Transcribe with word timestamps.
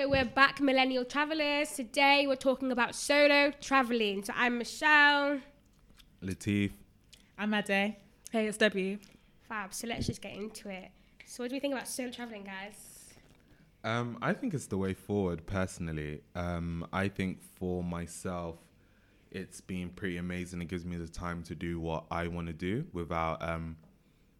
So 0.00 0.08
we're 0.08 0.24
back, 0.24 0.60
millennial 0.60 1.04
travelers. 1.04 1.72
Today 1.72 2.24
we're 2.28 2.36
talking 2.36 2.70
about 2.70 2.94
solo 2.94 3.50
traveling. 3.60 4.22
So 4.22 4.32
I'm 4.36 4.58
Michelle. 4.58 5.40
Latif. 6.22 6.70
I'm 7.36 7.52
Ade. 7.52 7.96
Hey, 8.30 8.46
it's 8.46 8.56
Debbie. 8.56 9.00
Fab. 9.48 9.74
So 9.74 9.88
let's 9.88 10.06
just 10.06 10.22
get 10.22 10.36
into 10.36 10.68
it. 10.68 10.90
So 11.26 11.42
what 11.42 11.50
do 11.50 11.56
we 11.56 11.58
think 11.58 11.74
about 11.74 11.88
solo 11.88 12.12
traveling, 12.12 12.44
guys? 12.44 13.16
Um, 13.82 14.18
I 14.22 14.34
think 14.34 14.54
it's 14.54 14.68
the 14.68 14.78
way 14.78 14.94
forward. 14.94 15.44
Personally, 15.46 16.20
um, 16.36 16.86
I 16.92 17.08
think 17.08 17.42
for 17.42 17.82
myself, 17.82 18.58
it's 19.32 19.60
been 19.60 19.88
pretty 19.88 20.18
amazing. 20.18 20.62
It 20.62 20.68
gives 20.68 20.84
me 20.84 20.96
the 20.96 21.08
time 21.08 21.42
to 21.42 21.56
do 21.56 21.80
what 21.80 22.04
I 22.08 22.28
want 22.28 22.46
to 22.46 22.52
do 22.52 22.86
without 22.92 23.42
um, 23.42 23.76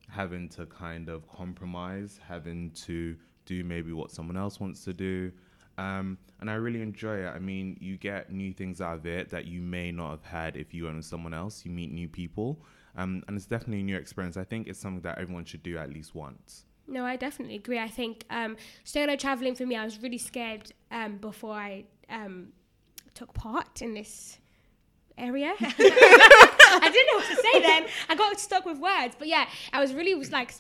having 0.09 0.51
to 0.51 0.67
kind 0.67 1.09
of 1.09 1.27
compromise, 1.27 2.21
having 2.29 2.71
to 2.87 3.17
do 3.45 3.65
maybe 3.65 3.91
what 3.93 4.13
someone 4.13 4.37
else 4.37 4.61
wants 4.61 4.85
to 4.85 4.93
do. 4.93 5.33
Um, 5.79 6.19
and 6.41 6.51
I 6.51 6.55
really 6.55 6.83
enjoy 6.83 7.19
it. 7.19 7.29
I 7.29 7.39
mean, 7.39 7.79
you 7.81 7.97
get 7.97 8.33
new 8.33 8.53
things 8.53 8.81
out 8.81 8.97
of 8.97 9.07
it 9.07 9.31
that 9.31 9.47
you 9.47 9.61
may 9.61 9.91
not 9.93 10.11
have 10.11 10.25
had 10.25 10.57
if 10.57 10.75
you 10.75 10.85
went 10.85 10.97
with 10.97 11.07
someone 11.07 11.33
else. 11.33 11.65
You 11.65 11.71
meet 11.71 11.93
new 11.93 12.09
people, 12.09 12.61
um, 12.97 13.23
and 13.27 13.37
it's 13.37 13.47
definitely 13.47 13.81
a 13.81 13.85
new 13.85 13.97
experience. 13.97 14.37
I 14.37 14.45
think 14.45 14.67
it's 14.67 14.79
something 14.79 15.03
that 15.03 15.19
everyone 15.19 15.45
should 15.45 15.63
do 15.63 15.79
at 15.79 15.91
least 15.91 16.15
once. 16.15 16.65
No, 16.89 17.05
I 17.05 17.17
definitely 17.17 17.57
agree. 17.57 17.79
I 17.79 17.89
think 17.89 18.25
um, 18.31 18.57
solo 18.85 19.15
traveling 19.15 19.55
for 19.55 19.67
me, 19.67 19.77
I 19.77 19.85
was 19.85 20.01
really 20.03 20.19
scared 20.19 20.73
um, 20.91 21.19
before 21.19 21.55
I 21.55 21.85
um, 22.09 22.49
took 23.15 23.33
part 23.35 23.83
in 23.83 23.95
this 23.95 24.39
area. 25.17 25.53
I 25.61 26.91
didn't 26.93 27.07
know 27.09 27.17
what 27.17 27.29
to 27.29 27.43
say 27.43 27.61
then. 27.61 27.87
I 28.09 28.15
got 28.15 28.41
stuck 28.41 28.65
with 28.65 28.79
words, 28.79 29.17
but 29.19 29.29
yeah, 29.29 29.47
I 29.73 29.81
was 29.81 29.93
really 29.93 30.15
was 30.15 30.33
like 30.33 30.55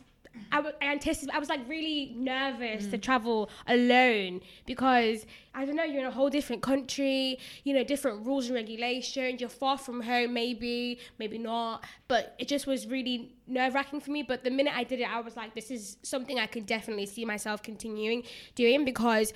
I, 0.53 0.57
w- 0.57 0.75
I 0.81 0.87
anticipated. 0.87 1.35
I 1.35 1.39
was 1.39 1.49
like 1.49 1.69
really 1.69 2.15
nervous 2.17 2.87
mm. 2.87 2.91
to 2.91 2.99
travel 2.99 3.51
alone 3.67 4.41
because 4.67 5.27
I 5.55 5.65
don't 5.65 5.77
know. 5.77 5.85
You're 5.85 6.01
in 6.01 6.07
a 6.07 6.11
whole 6.11 6.31
different 6.31 6.63
country. 6.63 7.39
You 7.65 7.75
know, 7.75 7.85
different 7.85 8.27
rules 8.27 8.47
and 8.47 8.55
regulations. 8.55 9.41
You're 9.41 9.51
far 9.51 9.79
from 9.79 10.01
home, 10.01 10.33
maybe, 10.33 10.99
maybe 11.19 11.39
not. 11.39 11.85
But 12.07 12.35
it 12.39 12.49
just 12.49 12.67
was 12.67 12.87
really 12.87 13.35
nerve 13.47 13.75
wracking 13.75 14.01
for 14.01 14.11
me. 14.11 14.23
But 14.23 14.45
the 14.45 14.51
minute 14.51 14.75
I 14.77 14.85
did 14.85 15.01
it, 15.01 15.09
I 15.13 15.21
was 15.21 15.37
like, 15.37 15.55
this 15.55 15.71
is 15.71 15.99
something 16.03 16.39
I 16.39 16.47
can 16.47 16.65
definitely 16.65 17.07
see 17.07 17.25
myself 17.25 17.63
continuing 17.63 18.23
doing 18.55 18.85
because, 18.85 19.33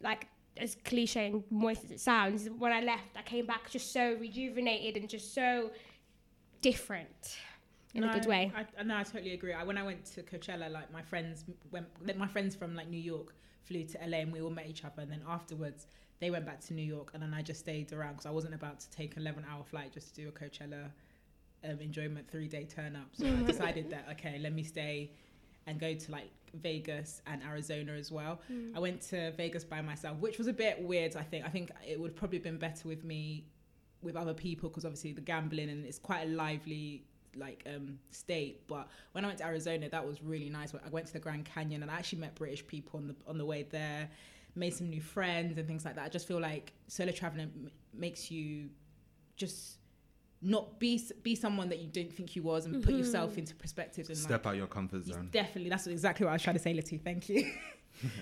like, 0.00 0.26
as 0.56 0.76
cliche 0.84 1.26
and 1.26 1.44
moist 1.50 1.84
as 1.84 1.90
it 1.90 2.00
sounds, 2.00 2.48
when 2.58 2.72
I 2.72 2.80
left, 2.80 3.16
I 3.16 3.22
came 3.22 3.46
back 3.46 3.70
just 3.70 3.92
so 3.92 4.16
rejuvenated 4.20 5.00
and 5.00 5.08
just 5.08 5.34
so 5.34 5.70
different 6.60 7.36
in 7.94 8.02
no, 8.02 8.10
a 8.10 8.12
good 8.12 8.26
way. 8.26 8.52
I, 8.54 8.82
no, 8.82 8.96
I 8.96 9.02
totally 9.02 9.34
agree. 9.34 9.52
I, 9.52 9.64
when 9.64 9.78
I 9.78 9.82
went 9.82 10.04
to 10.06 10.22
Coachella, 10.22 10.70
like 10.70 10.92
my 10.92 11.02
friends 11.02 11.44
went, 11.70 11.86
my 12.16 12.26
friends 12.26 12.54
from 12.54 12.74
like 12.74 12.88
New 12.88 13.00
York 13.00 13.34
flew 13.64 13.84
to 13.84 13.98
LA 14.06 14.18
and 14.18 14.32
we 14.32 14.40
all 14.40 14.50
met 14.50 14.66
each 14.68 14.84
other. 14.84 15.02
And 15.02 15.10
then 15.10 15.22
afterwards, 15.28 15.86
they 16.20 16.30
went 16.30 16.46
back 16.46 16.60
to 16.60 16.74
New 16.74 16.84
York, 16.84 17.10
and 17.14 17.22
then 17.22 17.34
I 17.34 17.42
just 17.42 17.60
stayed 17.60 17.92
around 17.92 18.12
because 18.12 18.26
I 18.26 18.30
wasn't 18.30 18.54
about 18.54 18.78
to 18.80 18.90
take 18.90 19.16
an 19.16 19.22
11 19.22 19.44
hour 19.50 19.64
flight 19.64 19.92
just 19.92 20.14
to 20.14 20.22
do 20.22 20.28
a 20.28 20.32
Coachella 20.32 20.90
um, 21.68 21.80
enjoyment 21.80 22.30
three 22.30 22.48
day 22.48 22.64
turn 22.64 22.96
up. 22.96 23.08
So 23.12 23.26
I 23.26 23.42
decided 23.46 23.90
that 23.90 24.06
okay, 24.12 24.38
let 24.40 24.52
me 24.52 24.62
stay 24.62 25.10
and 25.66 25.78
go 25.78 25.94
to 25.94 26.12
like 26.12 26.30
Vegas 26.54 27.22
and 27.26 27.42
Arizona 27.42 27.92
as 27.92 28.10
well. 28.10 28.40
Mm. 28.50 28.76
I 28.76 28.78
went 28.78 29.00
to 29.10 29.32
Vegas 29.32 29.64
by 29.64 29.80
myself, 29.80 30.18
which 30.18 30.38
was 30.38 30.46
a 30.46 30.52
bit 30.52 30.80
weird. 30.82 31.16
I 31.16 31.22
think 31.22 31.44
I 31.44 31.48
think 31.48 31.70
it 31.86 32.00
would 32.00 32.16
probably 32.16 32.38
have 32.38 32.44
been 32.44 32.58
better 32.58 32.88
with 32.88 33.04
me 33.04 33.46
with 34.02 34.16
other 34.16 34.34
people 34.34 34.68
because 34.68 34.84
obviously 34.84 35.12
the 35.12 35.20
gambling 35.20 35.70
and 35.70 35.84
it's 35.84 35.98
quite 35.98 36.22
a 36.22 36.28
lively 36.28 37.04
like 37.36 37.64
um 37.66 37.98
state 38.10 38.66
but 38.66 38.88
when 39.12 39.24
i 39.24 39.26
went 39.26 39.38
to 39.38 39.44
arizona 39.44 39.88
that 39.88 40.06
was 40.06 40.22
really 40.22 40.50
nice. 40.50 40.74
I 40.74 40.90
went 40.90 41.06
to 41.06 41.12
the 41.12 41.18
grand 41.18 41.44
canyon 41.44 41.82
and 41.82 41.90
i 41.90 41.94
actually 41.94 42.20
met 42.20 42.34
british 42.34 42.66
people 42.66 42.98
on 43.00 43.08
the 43.08 43.16
on 43.26 43.38
the 43.38 43.46
way 43.46 43.62
there 43.62 44.08
made 44.54 44.74
some 44.74 44.88
new 44.90 45.00
friends 45.00 45.56
and 45.56 45.66
things 45.66 45.84
like 45.84 45.94
that. 45.96 46.04
I 46.04 46.08
just 46.08 46.28
feel 46.28 46.40
like 46.40 46.72
solo 46.86 47.12
traveling 47.12 47.50
m- 47.54 47.70
makes 47.94 48.30
you 48.30 48.68
just 49.36 49.78
not 50.42 50.78
be 50.78 51.00
be 51.22 51.34
someone 51.34 51.68
that 51.68 51.78
you 51.78 51.86
didn't 51.86 52.12
think 52.12 52.34
you 52.36 52.42
was 52.42 52.66
and 52.66 52.74
mm-hmm. 52.74 52.84
put 52.84 52.94
yourself 52.94 53.38
into 53.38 53.54
perspective 53.54 54.08
and 54.08 54.18
step 54.18 54.44
like, 54.44 54.52
out 54.52 54.56
your 54.56 54.66
comfort 54.66 55.04
zone. 55.04 55.28
definitely 55.30 55.70
that's 55.70 55.86
exactly 55.86 56.24
what 56.26 56.30
i 56.30 56.32
was 56.32 56.42
trying 56.42 56.56
to 56.56 56.62
say 56.62 56.74
Latif 56.74 57.02
thank 57.02 57.28
you. 57.28 57.50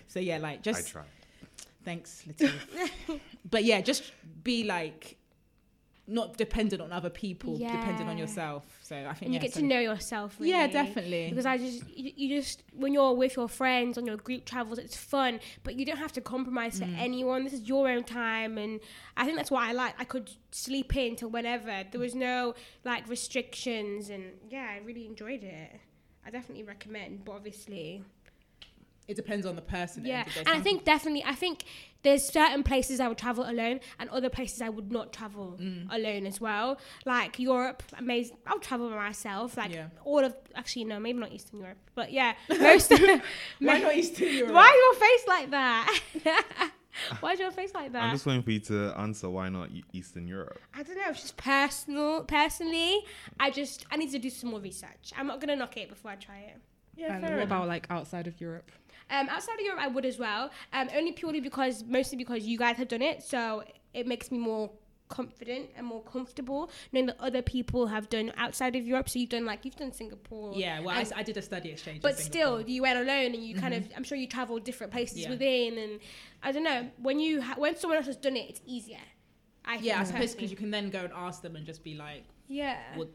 So 0.09 0.21
yeah 0.21 0.37
like 0.37 0.63
just 0.63 0.89
I 0.89 0.91
try. 0.91 1.03
thanks 1.85 2.25
Latif 2.29 2.53
but 3.51 3.65
yeah 3.65 3.81
just 3.81 4.13
be 4.43 4.65
like 4.65 5.17
not 6.11 6.37
dependent 6.37 6.83
on 6.83 6.93
other 6.93 7.11
people, 7.11 7.57
yeah. 7.57 7.77
dependent 7.77 8.09
on 8.09 8.19
yourself. 8.19 8.65
So 8.83 8.97
I 8.97 9.13
think 9.15 9.23
and 9.23 9.35
you 9.35 9.35
yeah, 9.35 9.43
get 9.43 9.55
so 9.55 9.61
to 9.61 9.67
know 9.67 9.79
yourself. 9.79 10.37
Really. 10.39 10.51
Yeah, 10.51 10.67
definitely. 10.67 11.31
Because 11.31 11.47
I 11.47 11.57
just 11.59 11.89
you, 11.89 12.13
you, 12.17 12.41
just 12.41 12.63
when 12.75 12.93
you're 12.93 13.15
with 13.15 13.37
your 13.37 13.49
friends 13.49 13.97
on 13.97 14.07
your 14.07 14.17
group 14.17 14.45
travels, 14.45 14.79
it's 14.79 14.97
fun, 14.97 15.41
but 15.63 15.77
you 15.77 15.87
don't 15.87 15.99
have 15.99 16.13
to 16.13 16.21
compromise 16.21 16.79
mm. 16.79 16.79
for 16.81 17.01
anyone. 17.01 17.45
This 17.45 17.53
is 17.53 17.63
your 17.63 17.89
own 17.89 18.05
time, 18.05 18.59
and 18.59 18.81
I 19.17 19.25
think 19.25 19.37
that's 19.37 19.51
what 19.51 19.63
I 19.63 19.73
like. 19.73 19.95
I 19.99 20.05
could 20.05 20.31
sleep 20.51 20.97
in 20.97 21.17
till 21.17 21.31
whenever. 21.31 21.85
There 21.91 22.01
was 22.01 22.15
no 22.15 22.55
like 22.85 23.09
restrictions, 23.09 24.11
and 24.11 24.25
yeah, 24.49 24.69
I 24.75 24.85
really 24.85 25.07
enjoyed 25.07 25.45
it. 25.45 25.81
I 26.27 26.31
definitely 26.31 26.65
recommend, 26.65 27.25
but 27.25 27.33
obviously 27.33 28.05
it 29.11 29.17
depends 29.17 29.45
on 29.45 29.57
the 29.57 29.63
person. 29.63 30.05
Yeah, 30.05 30.25
and 30.39 30.49
I 30.49 30.61
think 30.61 30.85
definitely, 30.85 31.25
I 31.27 31.35
think 31.35 31.65
there's 32.03 32.25
certain 32.25 32.63
places 32.63 33.01
I 33.01 33.09
would 33.09 33.19
travel 33.19 33.45
alone, 33.45 33.81
and 33.99 34.09
other 34.11 34.31
places 34.31 34.63
I 34.63 34.69
would 34.69 34.93
not 34.93 35.13
travel 35.13 35.59
mm. 35.61 35.87
alone 35.91 36.27
as 36.27 36.41
well. 36.41 36.79
Like 37.05 37.39
Europe, 37.39 37.83
amazing. 37.99 38.37
I'll 38.47 38.61
travel 38.61 38.89
by 38.89 38.97
myself. 38.97 39.57
Like 39.57 39.75
yeah. 39.75 39.89
all 40.05 40.25
of, 40.25 40.35
actually 40.55 40.85
no, 40.85 41.01
maybe 41.01 41.19
not 41.19 41.33
Eastern 41.33 41.61
Europe, 41.61 41.79
but 41.95 42.13
yeah, 42.13 42.35
most. 42.49 42.91
Why 42.91 43.79
not 43.81 43.95
Eastern 43.95 44.29
Europe? 44.33 44.55
Why 44.55 44.93
your 44.93 45.01
face 45.01 45.27
like 45.27 45.51
that? 45.51 46.71
Why's 47.21 47.39
your 47.39 47.51
face 47.51 47.73
like 47.75 47.93
that? 47.93 48.03
I'm 48.03 48.13
just 48.13 48.27
waiting 48.27 48.43
for 48.43 48.51
you 48.51 48.61
to 48.61 48.93
answer 48.99 49.31
why 49.31 49.49
not 49.49 49.71
Eastern 49.93 50.27
Europe. 50.27 50.61
I 50.75 50.83
don't 50.83 50.97
know. 50.97 51.05
It's 51.09 51.23
just 51.23 51.37
personal. 51.37 52.25
Personally, 52.25 53.01
I 53.39 53.51
just 53.51 53.87
I 53.91 53.97
need 53.97 54.11
to 54.11 54.19
do 54.19 54.29
some 54.29 54.51
more 54.51 54.61
research. 54.61 55.13
I'm 55.17 55.27
not 55.27 55.41
gonna 55.41 55.57
knock 55.57 55.77
it 55.77 55.89
before 55.89 56.11
I 56.11 56.17
try 56.17 56.39
it. 56.39 56.57
Yeah, 56.97 57.17
and 57.17 57.23
what 57.23 57.43
about 57.43 57.69
like 57.69 57.87
outside 57.91 58.27
of 58.27 58.41
Europe? 58.41 58.71
Um, 59.11 59.29
outside 59.29 59.55
of 59.55 59.61
Europe, 59.61 59.81
I 59.81 59.89
would 59.89 60.05
as 60.05 60.19
well. 60.19 60.51
Um, 60.73 60.89
only 60.95 61.13
purely 61.13 61.41
because, 61.41 61.85
mostly 61.85 62.17
because 62.17 62.45
you 62.45 62.59
guys 62.59 62.77
have 62.77 62.89
done 62.89 63.03
it, 63.03 63.23
so 63.23 63.65
it 63.93 64.07
makes 64.07 64.31
me 64.31 64.39
more 64.39 64.71
confident 65.11 65.69
and 65.77 65.85
more 65.85 66.03
comfortable 66.03 66.71
knowing 66.93 67.07
that 67.07 67.17
other 67.21 67.43
people 67.43 67.89
have 67.89 68.09
done 68.09 68.33
outside 68.37 68.75
of 68.77 68.87
Europe. 68.87 69.09
So 69.09 69.19
you've 69.19 69.29
done 69.29 69.45
like 69.45 69.65
you've 69.65 69.77
done 69.77 69.93
Singapore. 69.93 70.55
Yeah, 70.55 70.81
well, 70.81 70.97
I, 70.97 71.05
I, 71.17 71.23
did 71.23 71.37
a 71.37 71.43
study 71.43 71.71
exchange. 71.71 72.01
But 72.01 72.19
still, 72.19 72.61
you 72.63 72.83
went 72.83 72.99
alone 72.99 73.35
and 73.35 73.45
you 73.45 73.55
mm-hmm. 73.55 73.61
kind 73.61 73.75
of. 73.75 73.89
I'm 73.95 74.05
sure 74.05 74.17
you 74.17 74.27
traveled 74.27 74.65
different 74.65 74.93
places 74.93 75.19
yeah. 75.19 75.31
within, 75.31 75.77
and 75.77 76.01
I 76.43 76.53
don't 76.53 76.65
know 76.65 76.89
when 77.03 77.19
you 77.21 77.43
ha- 77.43 77.57
when 77.59 77.77
someone 77.77 77.99
else 77.99 78.07
has 78.07 78.17
done 78.17 78.37
it, 78.37 78.49
it's 78.49 78.61
easier. 78.65 78.99
I 79.65 79.75
yeah, 79.77 80.01
I 80.01 80.05
suppose 80.05 80.35
because 80.35 80.51
you 80.51 80.57
can 80.57 80.71
then 80.71 80.89
go 80.89 81.01
and 81.01 81.13
ask 81.13 81.43
them 81.43 81.57
and 81.57 81.67
just 81.67 81.85
be 81.85 81.95
like, 81.95 82.25
yeah. 82.49 82.79
Well, 82.97 83.09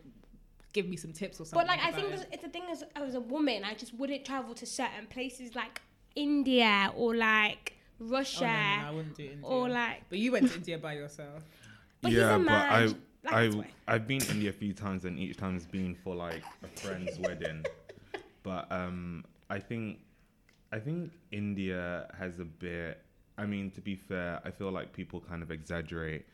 give 0.75 0.87
me 0.87 0.97
some 0.97 1.13
tips 1.13 1.39
or 1.39 1.45
something. 1.45 1.65
But 1.65 1.67
like, 1.67 1.83
I 1.83 1.91
think 1.91 2.13
it. 2.13 2.27
it's 2.33 2.43
a 2.43 2.49
thing 2.49 2.63
as, 2.69 2.83
as 2.95 3.15
a 3.15 3.21
woman, 3.21 3.63
I 3.63 3.73
just 3.73 3.93
wouldn't 3.95 4.25
travel 4.25 4.53
to 4.55 4.65
certain 4.65 5.07
places 5.09 5.55
like 5.55 5.81
India 6.15 6.91
or 6.95 7.15
like 7.15 7.73
Russia. 7.97 8.45
Oh, 8.45 8.75
no, 8.75 8.81
no, 8.81 8.87
I 8.87 8.91
wouldn't 8.91 9.15
do 9.15 9.23
India. 9.23 9.39
Or 9.41 9.69
like. 9.69 10.03
But 10.09 10.19
you 10.19 10.33
went 10.33 10.49
to 10.49 10.55
India 10.55 10.77
by 10.77 10.93
yourself. 10.93 11.41
But 12.01 12.11
yeah, 12.11 12.37
but 12.37 12.51
I. 12.51 12.93
I 13.27 13.49
I've 13.87 14.07
been 14.07 14.19
to 14.19 14.31
India 14.31 14.51
a 14.51 14.53
few 14.53 14.73
times 14.73 15.05
and 15.05 15.17
each 15.17 15.37
time 15.37 15.53
has 15.53 15.65
been 15.65 15.95
for 15.95 16.13
like 16.13 16.43
a 16.63 16.67
friend's 16.79 17.17
wedding. 17.17 17.65
But 18.43 18.71
um 18.71 19.25
I 19.49 19.57
think 19.57 19.97
I 20.71 20.77
think 20.77 21.11
India 21.31 22.07
has 22.19 22.37
a 22.37 22.45
bit 22.45 23.01
I 23.35 23.47
mean 23.47 23.71
to 23.71 23.81
be 23.81 23.95
fair, 23.95 24.39
I 24.45 24.51
feel 24.51 24.71
like 24.71 24.93
people 24.93 25.19
kind 25.21 25.41
of 25.41 25.49
exaggerate 25.49 26.27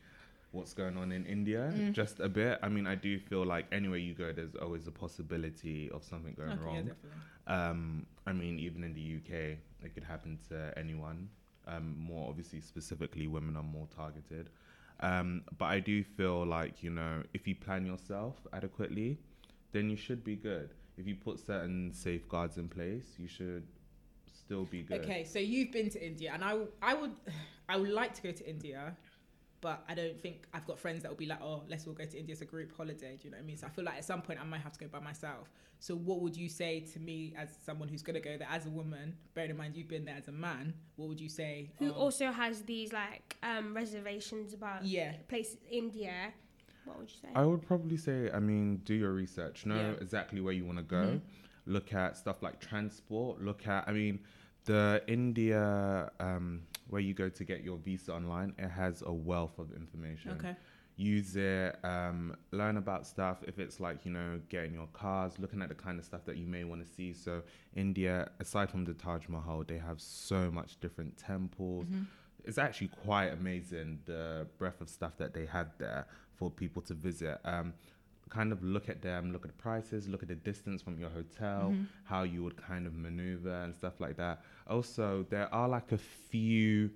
what's 0.52 0.74
going 0.74 0.98
on 0.98 1.12
in 1.12 1.26
India 1.26 1.72
mm. 1.74 1.94
just 1.94 2.20
a 2.20 2.28
bit. 2.28 2.60
I 2.62 2.70
mean, 2.70 2.86
I 2.86 2.96
do 2.96 3.20
feel 3.20 3.46
like 3.46 3.68
anywhere 3.72 3.98
you 3.98 4.14
go, 4.14 4.32
there's 4.32 4.56
always 4.56 4.88
a 4.88 4.92
possibility 4.92 5.90
of 5.92 6.04
something 6.04 6.34
going 6.34 6.52
okay, 6.52 6.62
wrong. 6.62 6.92
Yeah, 7.48 7.70
um, 7.70 8.06
I 8.28 8.34
mean, 8.34 8.60
even 8.60 8.84
in 8.84 8.94
the 8.94 9.18
UK, 9.18 9.58
it 9.84 9.94
could 9.94 10.04
happen 10.04 10.38
to 10.50 10.74
anyone. 10.78 11.30
Um, 11.68 11.96
more 11.98 12.28
obviously, 12.28 12.60
specifically, 12.62 13.28
women 13.28 13.56
are 13.56 13.64
more 13.64 13.88
targeted. 13.96 14.50
Um, 15.00 15.44
but 15.58 15.66
I 15.66 15.80
do 15.80 16.04
feel 16.04 16.46
like 16.46 16.84
you 16.84 16.90
know, 16.90 17.24
if 17.34 17.48
you 17.48 17.56
plan 17.56 17.86
yourself 17.86 18.36
adequately, 18.54 19.18
then 19.72 19.90
you 19.90 19.96
should 19.96 20.24
be 20.24 20.36
good. 20.36 20.74
If 20.98 21.08
you 21.08 21.16
put 21.16 21.40
certain 21.40 21.94
safeguards 21.94 22.58
in 22.58 22.68
place, 22.68 23.06
you 23.18 23.28
should 23.28 23.64
still 24.32 24.66
be 24.66 24.84
good. 24.84 25.02
Okay, 25.02 25.24
so 25.24 25.40
you've 25.40 25.72
been 25.72 25.90
to 25.90 26.06
India, 26.06 26.32
and 26.34 26.44
I, 26.44 26.58
I 26.82 26.94
would, 26.94 27.12
I 27.70 27.78
would 27.78 27.90
like 27.90 28.14
to 28.16 28.22
go 28.22 28.32
to 28.32 28.50
India 28.50 28.96
but 29.62 29.84
I 29.88 29.94
don't 29.94 30.20
think 30.20 30.48
I've 30.54 30.66
got 30.66 30.80
friends 30.80 31.04
that 31.04 31.10
will 31.10 31.18
be 31.18 31.28
like, 31.28 31.42
oh, 31.42 31.62
let's 31.70 31.86
all 31.86 31.94
go 31.94 32.04
to 32.04 32.18
India 32.18 32.34
as 32.34 32.42
a 32.42 32.46
group 32.46 32.76
holiday. 32.76 33.16
Do 33.16 33.26
you 33.26 33.32
know 33.32 33.38
what 33.38 33.44
I 33.44 33.46
mean? 33.46 33.58
So 33.58 33.68
I 33.68 33.70
feel 33.70 33.86
like 33.86 33.98
at 33.98 34.06
some 34.06 34.24
point 34.24 34.40
I 34.42 34.44
might 34.44 34.62
have 34.62 34.74
to 34.74 34.80
go 34.80 34.88
by 34.88 35.00
myself. 35.00 35.52
So 35.80 35.96
what 35.96 36.20
would 36.22 36.36
you 36.36 36.50
say 36.50 36.80
to 36.94 37.00
me 37.00 37.34
as 37.38 37.50
someone 37.64 37.88
who's 37.88 38.02
gonna 38.02 38.20
go 38.20 38.38
there 38.38 38.48
as 38.50 38.66
a 38.66 38.70
woman? 38.70 39.16
Bearing 39.36 39.52
in 39.52 39.58
mind 39.58 39.78
you've 39.78 39.88
been 39.88 40.04
there 40.04 40.18
as 40.18 40.28
a 40.28 40.32
man, 40.32 40.74
what 40.96 41.10
would 41.10 41.22
you 41.22 41.30
say? 41.30 41.70
Who 41.78 41.88
um, 41.88 41.94
also 41.94 42.32
has 42.32 42.64
these 42.64 42.92
like 42.92 43.38
um, 43.44 43.76
reservations 43.76 44.54
about 44.54 44.84
yeah 44.84 45.14
places 45.28 45.58
India? 45.70 46.34
What 46.86 46.98
would 46.98 47.10
you 47.12 47.18
say? 47.22 47.30
I 47.36 47.46
would 47.46 47.62
probably 47.62 47.98
say, 47.98 48.32
I 48.34 48.40
mean, 48.40 48.78
do 48.78 48.96
your 48.96 49.12
research. 49.12 49.68
Know 49.68 49.76
yeah. 49.76 50.02
exactly 50.02 50.42
where 50.42 50.54
you 50.54 50.66
want 50.66 50.80
to 50.80 50.84
go. 50.84 51.04
Mm-hmm. 51.04 51.72
Look 51.72 51.94
at 51.94 52.18
stuff 52.18 52.42
like 52.42 52.60
transport. 52.60 53.44
Look 53.44 53.68
at, 53.68 53.88
I 53.88 53.92
mean, 53.92 54.20
the 54.66 55.04
India. 55.08 56.12
Um, 56.20 56.64
where 56.92 57.02
you 57.02 57.14
go 57.14 57.30
to 57.30 57.44
get 57.44 57.64
your 57.64 57.78
visa 57.78 58.14
online. 58.14 58.54
It 58.60 58.70
has 58.70 59.02
a 59.06 59.12
wealth 59.12 59.58
of 59.58 59.72
information. 59.72 60.32
Okay. 60.32 60.56
Use 60.98 61.36
it, 61.38 61.80
um, 61.84 62.36
learn 62.52 62.76
about 62.78 63.08
stuff. 63.08 63.38
If 63.48 63.60
it's 63.60 63.80
like, 63.80 64.06
you 64.06 64.12
know, 64.12 64.40
getting 64.50 64.74
your 64.74 64.88
cars, 64.88 65.40
looking 65.40 65.62
at 65.62 65.70
the 65.70 65.76
kind 65.76 65.98
of 65.98 66.06
stuff 66.06 66.26
that 66.26 66.36
you 66.38 66.46
may 66.46 66.66
want 66.66 66.86
to 66.86 66.94
see. 66.94 67.14
So, 67.14 67.44
India, 67.76 68.30
aside 68.42 68.70
from 68.70 68.84
the 68.84 68.94
Taj 68.94 69.28
Mahal, 69.30 69.64
they 69.66 69.78
have 69.78 70.02
so 70.02 70.52
much 70.52 70.80
different 70.82 71.18
temples. 71.18 71.86
Mm-hmm. 71.86 72.04
It's 72.44 72.58
actually 72.58 72.90
quite 73.06 73.28
amazing 73.28 74.00
the 74.06 74.48
breadth 74.58 74.82
of 74.82 74.90
stuff 74.90 75.18
that 75.18 75.34
they 75.34 75.46
have 75.46 75.70
there 75.78 76.08
for 76.36 76.52
people 76.52 76.82
to 76.84 76.94
visit. 76.94 77.40
Um, 77.46 77.74
kind 78.32 78.52
of 78.52 78.64
look 78.64 78.90
at 78.90 79.02
them, 79.02 79.32
look 79.34 79.44
at 79.46 79.52
the 79.52 79.58
prices, 79.62 80.08
look 80.08 80.24
at 80.24 80.30
the 80.30 80.36
distance 80.36 80.82
from 80.82 80.98
your 80.98 81.10
hotel, 81.10 81.72
Mm-hmm. 81.72 81.84
how 82.06 82.24
you 82.24 82.44
would 82.44 82.56
kind 82.58 82.88
of 82.88 82.94
maneuver 82.96 83.54
and 83.64 83.76
stuff 83.76 84.00
like 84.00 84.16
that. 84.18 84.42
Also, 84.68 85.26
there 85.30 85.54
are 85.54 85.68
like 85.70 85.92
a 85.92 85.98
few, 85.98 86.90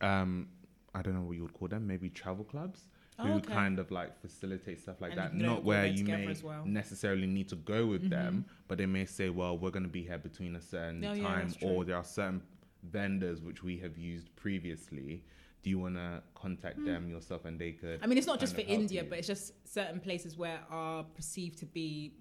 um, 0.00 0.48
I 0.94 1.02
don't 1.02 1.14
know 1.14 1.22
what 1.22 1.36
you 1.36 1.42
would 1.42 1.54
call 1.54 1.68
them, 1.68 1.86
maybe 1.86 2.08
travel 2.10 2.44
clubs. 2.44 2.88
Who 3.22 3.30
Oh, 3.30 3.36
okay. 3.38 3.54
kind 3.54 3.78
of 3.78 3.90
like 3.90 4.20
facilitate 4.20 4.78
stuff 4.82 5.00
like 5.00 5.12
And 5.12 5.20
that? 5.20 5.34
Not 5.34 5.64
where 5.64 5.86
you 5.86 6.04
may 6.04 6.26
well. 6.44 6.62
necessarily 6.66 7.26
need 7.26 7.48
to 7.48 7.56
go 7.56 7.86
with 7.86 8.10
them, 8.10 8.44
Mm-hmm. 8.44 8.64
but 8.68 8.76
they 8.76 8.84
may 8.84 9.06
say, 9.06 9.30
"Well, 9.30 9.56
we're 9.56 9.70
going 9.70 9.84
to 9.84 9.96
be 10.00 10.02
here 10.02 10.18
between 10.18 10.54
a 10.54 10.60
certain 10.60 11.02
Oh, 11.10 11.14
time," 11.22 11.50
true. 11.58 11.68
or 11.70 11.84
there 11.86 11.96
are 11.96 12.04
certain 12.04 12.42
vendors 12.82 13.40
which 13.40 13.62
we 13.62 13.78
have 13.78 13.96
used 13.96 14.28
previously. 14.36 15.24
Do 15.62 15.70
you 15.70 15.78
want 15.80 15.96
to 15.96 16.22
contact 16.34 16.84
them 16.84 17.08
yourself, 17.08 17.44
and 17.44 17.58
they 17.60 17.72
could? 17.72 18.00
I 18.02 18.06
mean, 18.06 18.18
it's 18.18 18.26
not 18.26 18.38
just 18.38 18.52
for 18.54 18.60
kind 18.60 18.68
of 18.70 18.74
help 18.76 18.80
India, 18.82 19.02
you? 19.02 19.08
but 19.08 19.18
it's 19.18 19.26
just 19.26 19.52
certain 19.68 19.98
places 20.00 20.36
where 20.36 20.60
are 20.70 21.02
perceived 21.02 21.58
to 21.58 21.66
be 21.66 22.12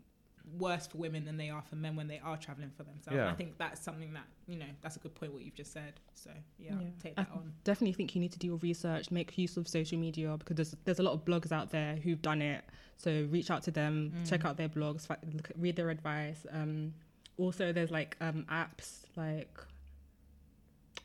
worse 0.59 0.85
for 0.85 0.97
women 0.99 1.25
than 1.25 1.37
they 1.37 1.49
are 1.49 1.61
for 1.63 1.75
men 1.75 1.95
when 1.95 2.07
they 2.07 2.19
are 2.23 2.37
traveling 2.37 2.69
for 2.77 2.83
themselves. 2.83 3.17
Yeah. 3.17 3.29
I 3.29 3.33
think 3.33 3.57
that's 3.57 3.81
something 3.81 4.13
that 4.13 4.25
you 4.47 4.57
know 4.57 4.65
that's 4.81 4.95
a 4.95 4.99
good 4.99 5.13
point 5.15 5.33
what 5.33 5.43
you've 5.43 5.55
just 5.55 5.73
said. 5.73 5.93
So 6.13 6.29
yeah, 6.59 6.73
Yeah. 6.73 6.87
take 7.01 7.13
I 7.17 7.23
that 7.23 7.31
on. 7.31 7.51
definitely 7.63 7.93
think 7.93 8.13
you 8.15 8.21
need 8.21 8.31
to 8.31 8.39
do 8.39 8.47
your 8.47 8.57
research, 8.57 9.09
make 9.11 9.35
use 9.38 9.57
of 9.57 9.67
social 9.67 9.97
media 9.97 10.35
because 10.38 10.55
there's 10.55 10.75
there's 10.85 10.99
a 10.99 11.03
lot 11.03 11.13
of 11.13 11.25
bloggers 11.25 11.51
out 11.51 11.71
there 11.71 11.95
who've 11.95 12.21
done 12.21 12.41
it. 12.41 12.63
So 12.97 13.27
reach 13.31 13.49
out 13.51 13.63
to 13.63 13.71
them, 13.71 14.13
check 14.25 14.45
out 14.45 14.55
their 14.57 14.69
blogs, 14.69 15.05
fa- 15.07 15.17
look 15.33 15.51
read 15.57 15.75
their 15.75 15.89
advice. 15.89 16.45
Um, 16.51 16.93
also, 17.38 17.71
there's 17.73 17.91
like 17.91 18.15
um, 18.21 18.45
apps 18.51 19.01
like 19.15 19.59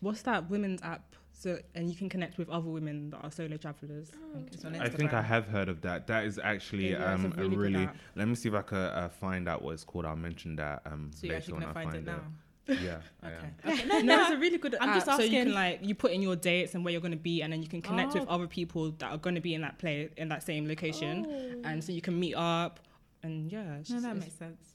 what's 0.00 0.22
that 0.22 0.48
women's 0.50 0.82
app? 0.82 1.16
So 1.40 1.58
and 1.74 1.88
you 1.88 1.96
can 1.96 2.10
connect 2.10 2.36
with 2.36 2.50
other 2.50 2.68
women 2.68 3.08
that 3.10 3.20
are 3.24 3.30
solo 3.30 3.56
travelers. 3.56 4.10
It's 4.52 4.62
on 4.62 4.76
I 4.76 4.90
think 4.90 5.14
I 5.14 5.22
have 5.22 5.46
heard 5.46 5.70
of 5.70 5.80
that. 5.80 6.06
That 6.06 6.24
is 6.24 6.38
actually 6.38 6.90
Yeah, 6.90 7.14
it's 7.14 7.22
a 7.22 7.26
um, 7.26 7.32
a 7.38 7.40
really 7.42 7.56
really. 7.56 7.88
Let 8.14 8.28
me 8.28 8.34
see 8.34 8.50
if 8.50 8.54
I 8.54 8.60
can 8.60 8.76
uh, 8.76 9.08
find 9.08 9.48
out 9.48 9.62
what 9.62 9.72
it's 9.72 9.84
called. 9.84 10.04
I'll 10.04 10.16
mention 10.16 10.56
that 10.56 10.82
um, 10.84 11.10
So 11.14 11.26
you're 11.26 11.36
later 11.36 11.38
actually 11.38 11.52
when 11.54 11.60
gonna 11.62 11.70
I 11.70 11.82
find, 11.82 11.90
find 11.92 12.08
it 12.08 12.10
now. 12.10 12.20
Yeah, 12.68 13.00
Okay. 13.24 13.50
okay. 13.80 13.88
No, 13.88 14.00
No, 14.00 14.16
no, 14.16 14.22
it's 14.22 14.30
a 14.32 14.36
really 14.36 14.58
good 14.58 14.76
I'm 14.80 14.90
app. 14.90 14.94
just 14.96 15.06
So 15.06 15.12
you 15.12 15.22
asking. 15.24 15.44
can 15.44 15.54
like 15.54 15.78
you 15.82 15.94
put 15.94 16.12
in 16.12 16.20
your 16.20 16.36
dates 16.36 16.74
and 16.74 16.84
where 16.84 16.92
you're 16.92 17.00
going 17.00 17.10
to 17.12 17.16
be, 17.16 17.40
and 17.42 17.50
then 17.52 17.62
you 17.62 17.68
can 17.70 17.80
connect 17.80 18.12
with 18.12 18.24
Oh. 18.28 18.34
other 18.34 18.46
people 18.46 18.90
that 18.98 19.10
are 19.10 19.16
going 19.18 19.34
to 19.34 19.40
be 19.40 19.54
in 19.54 19.62
that 19.62 19.78
place 19.78 20.10
in 20.18 20.28
that 20.28 20.42
same 20.42 20.68
location, 20.68 21.26
Oh. 21.26 21.62
and 21.68 21.82
so 21.82 21.90
you 21.92 22.02
can 22.02 22.20
meet 22.20 22.34
up. 22.34 22.80
And 23.22 23.50
yeah, 23.50 23.64
no, 23.64 23.78
just- 23.82 24.02
that 24.02 24.14
makes 24.16 24.34
sense. 24.34 24.74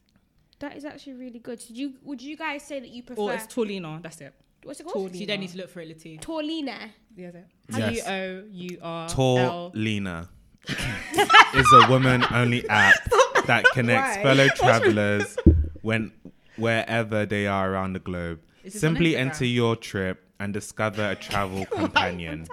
That 0.60 0.76
is 0.78 0.84
actually 0.86 1.14
really 1.14 1.40
good. 1.40 1.62
So, 1.62 1.74
do 1.74 1.80
you 1.80 1.94
would 2.02 2.22
you 2.22 2.36
guys 2.36 2.64
say 2.64 2.80
that 2.80 2.90
you 2.90 3.04
prefer? 3.04 3.22
Or 3.22 3.34
it's 3.34 3.46
Tourlina. 3.46 4.02
That's 4.02 4.20
it. 4.22 4.34
What's 4.66 4.80
it 4.80 4.88
called? 4.88 5.12
So 5.12 5.18
you 5.18 5.28
don't 5.28 5.40
need 5.40 5.52
to 5.52 5.58
look 5.58 5.70
for 5.70 5.80
it, 5.82 5.90
Latif. 5.90 6.22
Tourlina. 6.22 6.90
Yeah, 7.16 7.32
that's 7.32 7.78
it. 7.78 7.78
Yes. 7.78 8.06
T 8.06 8.12
O 8.12 8.44
U 8.50 8.80
R 8.82 9.10
Tall 9.10 9.38
L. 9.38 9.72
Lena 9.76 10.30
is 11.54 11.72
a 11.72 11.88
woman-only 11.88 12.68
app 12.68 12.96
that 13.46 13.64
connects 13.74 14.18
Why? 14.18 14.24
fellow 14.24 14.48
travelers 14.48 15.38
when 15.82 16.12
wherever 16.56 17.28
they 17.28 17.46
are 17.46 17.72
around 17.72 17.94
the 17.94 18.00
globe. 18.00 18.40
Is 18.64 18.74
this 18.74 18.84
on 18.84 18.96
Simply 18.96 19.16
enter 19.16 19.46
your 19.46 19.76
trip 19.76 20.26
and 20.40 20.52
discover 20.52 21.12
a 21.12 21.16
travel 21.16 21.66
companion. 21.72 22.48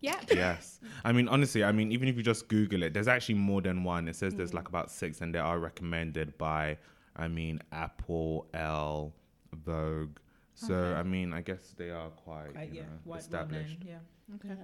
Yeah. 0.00 0.20
yes. 0.28 0.80
I 1.04 1.12
mean, 1.12 1.28
honestly, 1.28 1.62
I 1.62 1.70
mean, 1.70 1.92
even 1.92 2.08
if 2.08 2.16
you 2.16 2.22
just 2.22 2.48
Google 2.48 2.82
it, 2.82 2.92
there's 2.92 3.08
actually 3.08 3.36
more 3.36 3.62
than 3.62 3.84
one. 3.84 4.08
It 4.08 4.16
says 4.16 4.34
there's 4.34 4.50
mm. 4.50 4.54
like 4.54 4.68
about 4.68 4.90
six, 4.90 5.20
and 5.20 5.34
they 5.34 5.38
are 5.38 5.58
recommended 5.58 6.36
by, 6.36 6.76
I 7.16 7.28
mean, 7.28 7.60
Apple, 7.72 8.46
Elle, 8.52 9.14
Vogue. 9.54 10.18
So, 10.54 10.74
Okay. 10.74 10.98
I 11.00 11.02
mean, 11.02 11.32
I 11.32 11.40
guess 11.40 11.74
they 11.76 11.90
are 11.90 12.10
quite, 12.10 12.52
Quite, 12.54 12.68
you 12.70 12.76
yeah, 12.76 12.82
know, 12.82 12.88
white, 13.04 13.06
well 13.06 13.18
established. 13.18 13.80
known, 13.80 13.88
Yeah. 13.88 14.34
Okay. 14.36 14.56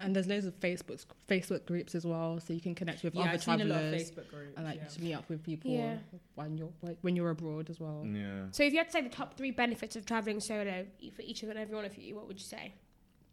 And 0.00 0.14
there's 0.14 0.26
loads 0.26 0.44
of 0.44 0.58
Facebook 0.60 1.02
Facebook 1.28 1.64
groups 1.64 1.94
as 1.94 2.04
well, 2.04 2.38
so 2.40 2.52
you 2.52 2.60
can 2.60 2.74
connect 2.74 3.02
with 3.02 3.14
Yeah, 3.14 3.22
other 3.22 3.30
I've 3.32 3.42
seen 3.42 3.60
a 3.62 3.64
lot 3.64 3.76
of 3.76 3.82
travelers 3.90 4.10
Facebook 4.10 4.28
groups. 4.30 4.52
and 4.56 4.66
like 4.66 4.76
yeah. 4.76 4.86
to 4.86 5.02
meet 5.02 5.14
up 5.14 5.28
with 5.30 5.42
people 5.42 5.70
Yeah. 5.70 5.96
when 6.34 6.58
you're 6.58 6.72
when 7.00 7.16
you're 7.16 7.30
abroad 7.30 7.70
as 7.70 7.80
well. 7.80 8.04
Yeah. 8.06 8.46
So, 8.50 8.62
if 8.64 8.72
you 8.72 8.78
had 8.78 8.88
to 8.88 8.92
say 8.92 9.00
the 9.00 9.08
top 9.08 9.34
three 9.38 9.50
benefits 9.50 9.96
of 9.96 10.04
traveling 10.04 10.40
solo 10.40 10.84
for 11.16 11.22
each 11.22 11.42
of 11.42 11.48
and 11.48 11.58
every 11.58 11.74
one 11.74 11.84
of 11.86 11.96
you, 11.96 12.16
what 12.16 12.26
would 12.28 12.38
you 12.38 12.44
say? 12.44 12.74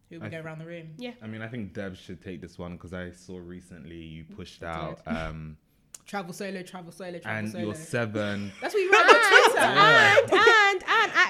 Who 0.10 0.16
I 0.16 0.20
would 0.20 0.32
go 0.32 0.38
th- 0.38 0.46
around 0.46 0.60
the 0.60 0.66
room? 0.66 0.94
Yeah. 0.98 1.12
I 1.22 1.28
mean, 1.28 1.42
I 1.42 1.48
think 1.48 1.74
Deb 1.74 1.98
should 1.98 2.22
take 2.22 2.40
this 2.40 2.58
one 2.58 2.74
because 2.74 2.94
I 2.94 3.10
saw 3.12 3.38
recently 3.40 3.98
you 3.98 4.24
pushed 4.24 4.64
out 4.64 5.02
um, 5.08 5.58
Travel 6.06 6.32
solo, 6.34 6.62
travel 6.62 6.92
solo, 6.92 7.18
travel 7.18 7.40
and 7.40 7.52
solo. 7.52 7.64
your 7.66 7.76
seven. 7.76 8.52
That's 8.62 8.74
what 8.76 8.80
you 8.80 8.92
wrote 8.92 9.00
on 9.02 9.08
ah, 9.10 9.42
Twitter. 9.50 9.60
And 9.60 10.32
and 10.32 10.32
and 10.32 10.40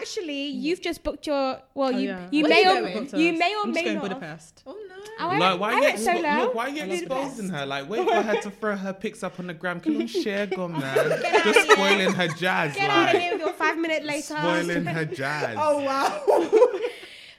actually, 0.02 0.54
mm. 0.54 0.62
you've 0.62 0.82
just 0.82 1.04
booked 1.04 1.28
your. 1.28 1.62
Well, 1.74 1.88
Oh, 1.94 1.98
you 1.98 2.10
yeah. 2.10 2.28
you 2.32 2.44
Where 2.44 2.50
may 2.50 2.62
you 2.64 2.70
or 2.70 2.82
going? 2.82 2.94
Booked 3.00 3.14
us. 3.14 3.20
you 3.20 3.34
may 3.34 3.56
or 3.56 3.62
I'm 3.64 3.74
just 3.74 3.76
may 3.76 3.84
going 3.84 3.96
not. 3.96 4.04
Budapest. 4.20 4.64
Oh 4.68 4.72
no. 4.90 4.96
Oh, 5.18 5.30
I 5.30 5.38
like, 5.38 5.60
why 5.60 5.70
I 5.70 5.76
you 5.76 5.82
went 5.82 5.94
ex- 5.94 6.04
solo. 6.04 6.36
look, 6.44 6.56
why 6.56 6.68
you 6.68 6.82
I 6.84 6.86
love 6.86 6.98
exposing 7.00 7.50
her? 7.50 7.66
Like, 7.66 7.90
wait 7.90 8.06
for 8.08 8.22
her 8.22 8.42
to 8.42 8.52
throw 8.60 8.76
her 8.76 8.92
pics 8.94 9.24
up 9.24 9.40
on 9.40 9.48
the 9.48 9.54
gram. 9.54 9.80
Can 9.80 10.00
you 10.02 10.08
share, 10.24 10.46
go 10.48 10.68
man? 10.68 10.96
Just 11.44 11.72
spoiling 11.72 12.12
her 12.14 12.28
jazz, 12.28 12.76
Get 12.76 12.90
out 12.90 13.10
of 13.10 13.14
like 13.14 13.22
here 13.24 13.32
with 13.34 13.42
your 13.42 13.54
five 13.54 13.78
minute 13.78 14.04
later. 14.04 14.22
spoiling 14.36 14.86
her 14.86 15.06
jazz. 15.06 15.58
Oh 15.60 15.82
wow. 15.84 16.22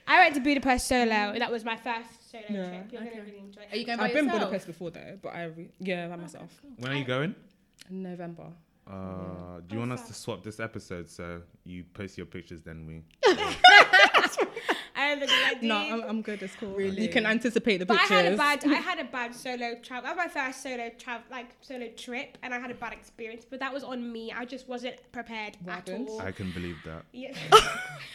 I 0.08 0.20
went 0.20 0.34
to 0.36 0.40
Budapest 0.40 0.86
solo, 0.86 1.10
and 1.10 1.40
that 1.40 1.50
was 1.50 1.64
my 1.64 1.76
first 1.76 2.30
solo 2.30 2.44
Yeah. 2.48 2.68
trip. 2.68 2.92
You're 2.92 3.02
Okay. 3.02 3.10
gonna 3.10 3.22
really 3.26 3.38
enjoy 3.38 3.60
it. 3.62 3.68
Are 3.72 3.76
you 3.76 3.84
going 3.86 3.98
by 3.98 4.04
I've 4.06 4.12
been 4.14 4.24
yourself? 4.26 4.42
Budapest 4.44 4.66
before 4.68 4.90
though, 4.90 5.18
but 5.20 5.34
I 5.34 5.44
re- 5.44 5.68
yeah 5.80 6.06
by 6.08 6.14
oh, 6.14 6.18
myself. 6.18 6.62
When 6.78 6.92
are 6.92 6.96
you 6.96 7.04
going? 7.04 7.34
In 7.90 8.02
November. 8.04 8.44
Uh, 8.88 9.60
do 9.66 9.74
you 9.74 9.80
want 9.80 9.92
us 9.92 10.06
to 10.06 10.14
swap 10.14 10.44
this 10.44 10.60
episode 10.60 11.10
so 11.10 11.42
you 11.64 11.84
post 11.94 12.16
your 12.16 12.26
pictures, 12.26 12.62
then 12.62 12.86
we? 12.86 13.02
I 14.96 15.08
don't 15.14 15.20
think 15.20 15.32
I 15.32 15.54
did. 15.54 15.62
No, 15.64 15.76
I'm, 15.76 16.02
I'm 16.02 16.22
good. 16.22 16.42
It's 16.42 16.54
cool. 16.56 16.70
Really? 16.72 17.02
You 17.02 17.08
can 17.08 17.26
anticipate 17.26 17.78
the 17.78 17.86
But 17.86 17.98
I 17.98 18.04
had 18.04 18.32
a 18.32 18.36
bad, 18.36 18.64
I 18.64 18.74
had 18.90 18.98
a 18.98 19.04
bad 19.04 19.34
solo 19.34 19.74
travel. 19.82 20.08
That 20.08 20.16
was 20.16 20.26
my 20.26 20.28
first 20.28 20.62
solo 20.62 20.90
travel, 20.98 21.26
like 21.30 21.48
solo 21.60 21.88
trip, 21.96 22.38
and 22.42 22.54
I 22.54 22.58
had 22.58 22.70
a 22.70 22.74
bad 22.74 22.92
experience. 22.94 23.44
But 23.48 23.60
that 23.60 23.72
was 23.72 23.84
on 23.84 24.10
me. 24.10 24.32
I 24.32 24.44
just 24.44 24.68
wasn't 24.68 24.96
prepared 25.12 25.56
What 25.62 25.72
at 25.72 25.88
happened? 25.88 26.08
all. 26.08 26.20
I 26.22 26.32
can 26.32 26.50
believe 26.52 26.76
that. 26.84 27.02
Yeah. 27.12 27.32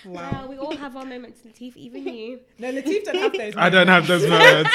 Wow. 0.06 0.32
Well, 0.32 0.48
we 0.50 0.58
all 0.58 0.76
have 0.76 0.96
our 0.96 1.06
moments 1.06 1.42
in 1.46 1.52
teeth, 1.52 1.78
even 1.78 2.08
you. 2.08 2.40
No, 2.60 2.72
Latif 2.72 3.04
don't 3.04 3.16
have 3.18 3.34
those. 3.34 3.54
I 3.58 3.70
don't 3.70 3.88
have 3.88 4.08
those 4.08 4.28
moments. 4.28 4.72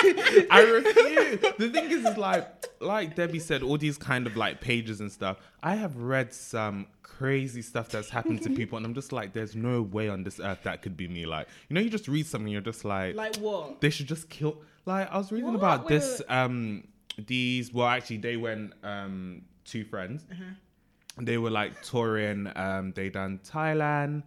I 0.50 0.62
refuse. 0.62 1.54
The 1.58 1.68
thing 1.70 1.90
is, 1.90 2.04
is 2.04 2.16
like, 2.16 2.66
like 2.80 3.14
Debbie 3.16 3.38
said, 3.38 3.62
all 3.62 3.78
these 3.78 3.98
kind 3.98 4.26
of 4.26 4.36
like 4.36 4.60
pages 4.60 5.00
and 5.00 5.10
stuff. 5.10 5.38
I 5.62 5.74
have 5.74 5.96
read 5.96 6.32
some 6.32 6.86
crazy 7.02 7.62
stuff 7.62 7.88
that's 7.88 8.10
happened 8.10 8.42
to 8.42 8.50
people, 8.50 8.76
and 8.76 8.84
I'm 8.84 8.94
just 8.94 9.10
like, 9.12 9.32
there's 9.32 9.56
no 9.56 9.82
way 9.82 10.08
on 10.08 10.22
this 10.22 10.38
earth 10.38 10.60
that 10.64 10.82
could 10.82 10.96
be 10.96 11.08
me. 11.08 11.24
Like, 11.26 11.48
you 11.68 11.74
know, 11.74 11.80
you 11.80 11.88
just 11.90 11.95
read 12.08 12.26
something, 12.26 12.50
you're 12.52 12.60
just 12.60 12.84
like, 12.84 13.14
Like 13.16 13.36
what? 13.36 13.80
they 13.80 13.90
should 13.90 14.06
just 14.08 14.28
kill. 14.30 14.58
Like, 14.84 15.10
I 15.10 15.18
was 15.18 15.32
reading 15.32 15.48
What? 15.48 15.56
about 15.56 15.80
Wait, 15.84 15.88
this. 15.98 16.22
Um, 16.28 16.84
these 17.18 17.72
well, 17.72 17.86
actually, 17.88 18.18
they 18.18 18.36
went 18.36 18.72
um 18.82 19.42
two 19.64 19.84
friends. 19.84 20.24
They 21.18 21.38
were 21.38 21.50
like 21.50 21.80
touring. 21.82 22.50
Um, 22.56 22.92
they 22.92 23.08
done 23.08 23.40
Thailand. 23.44 24.22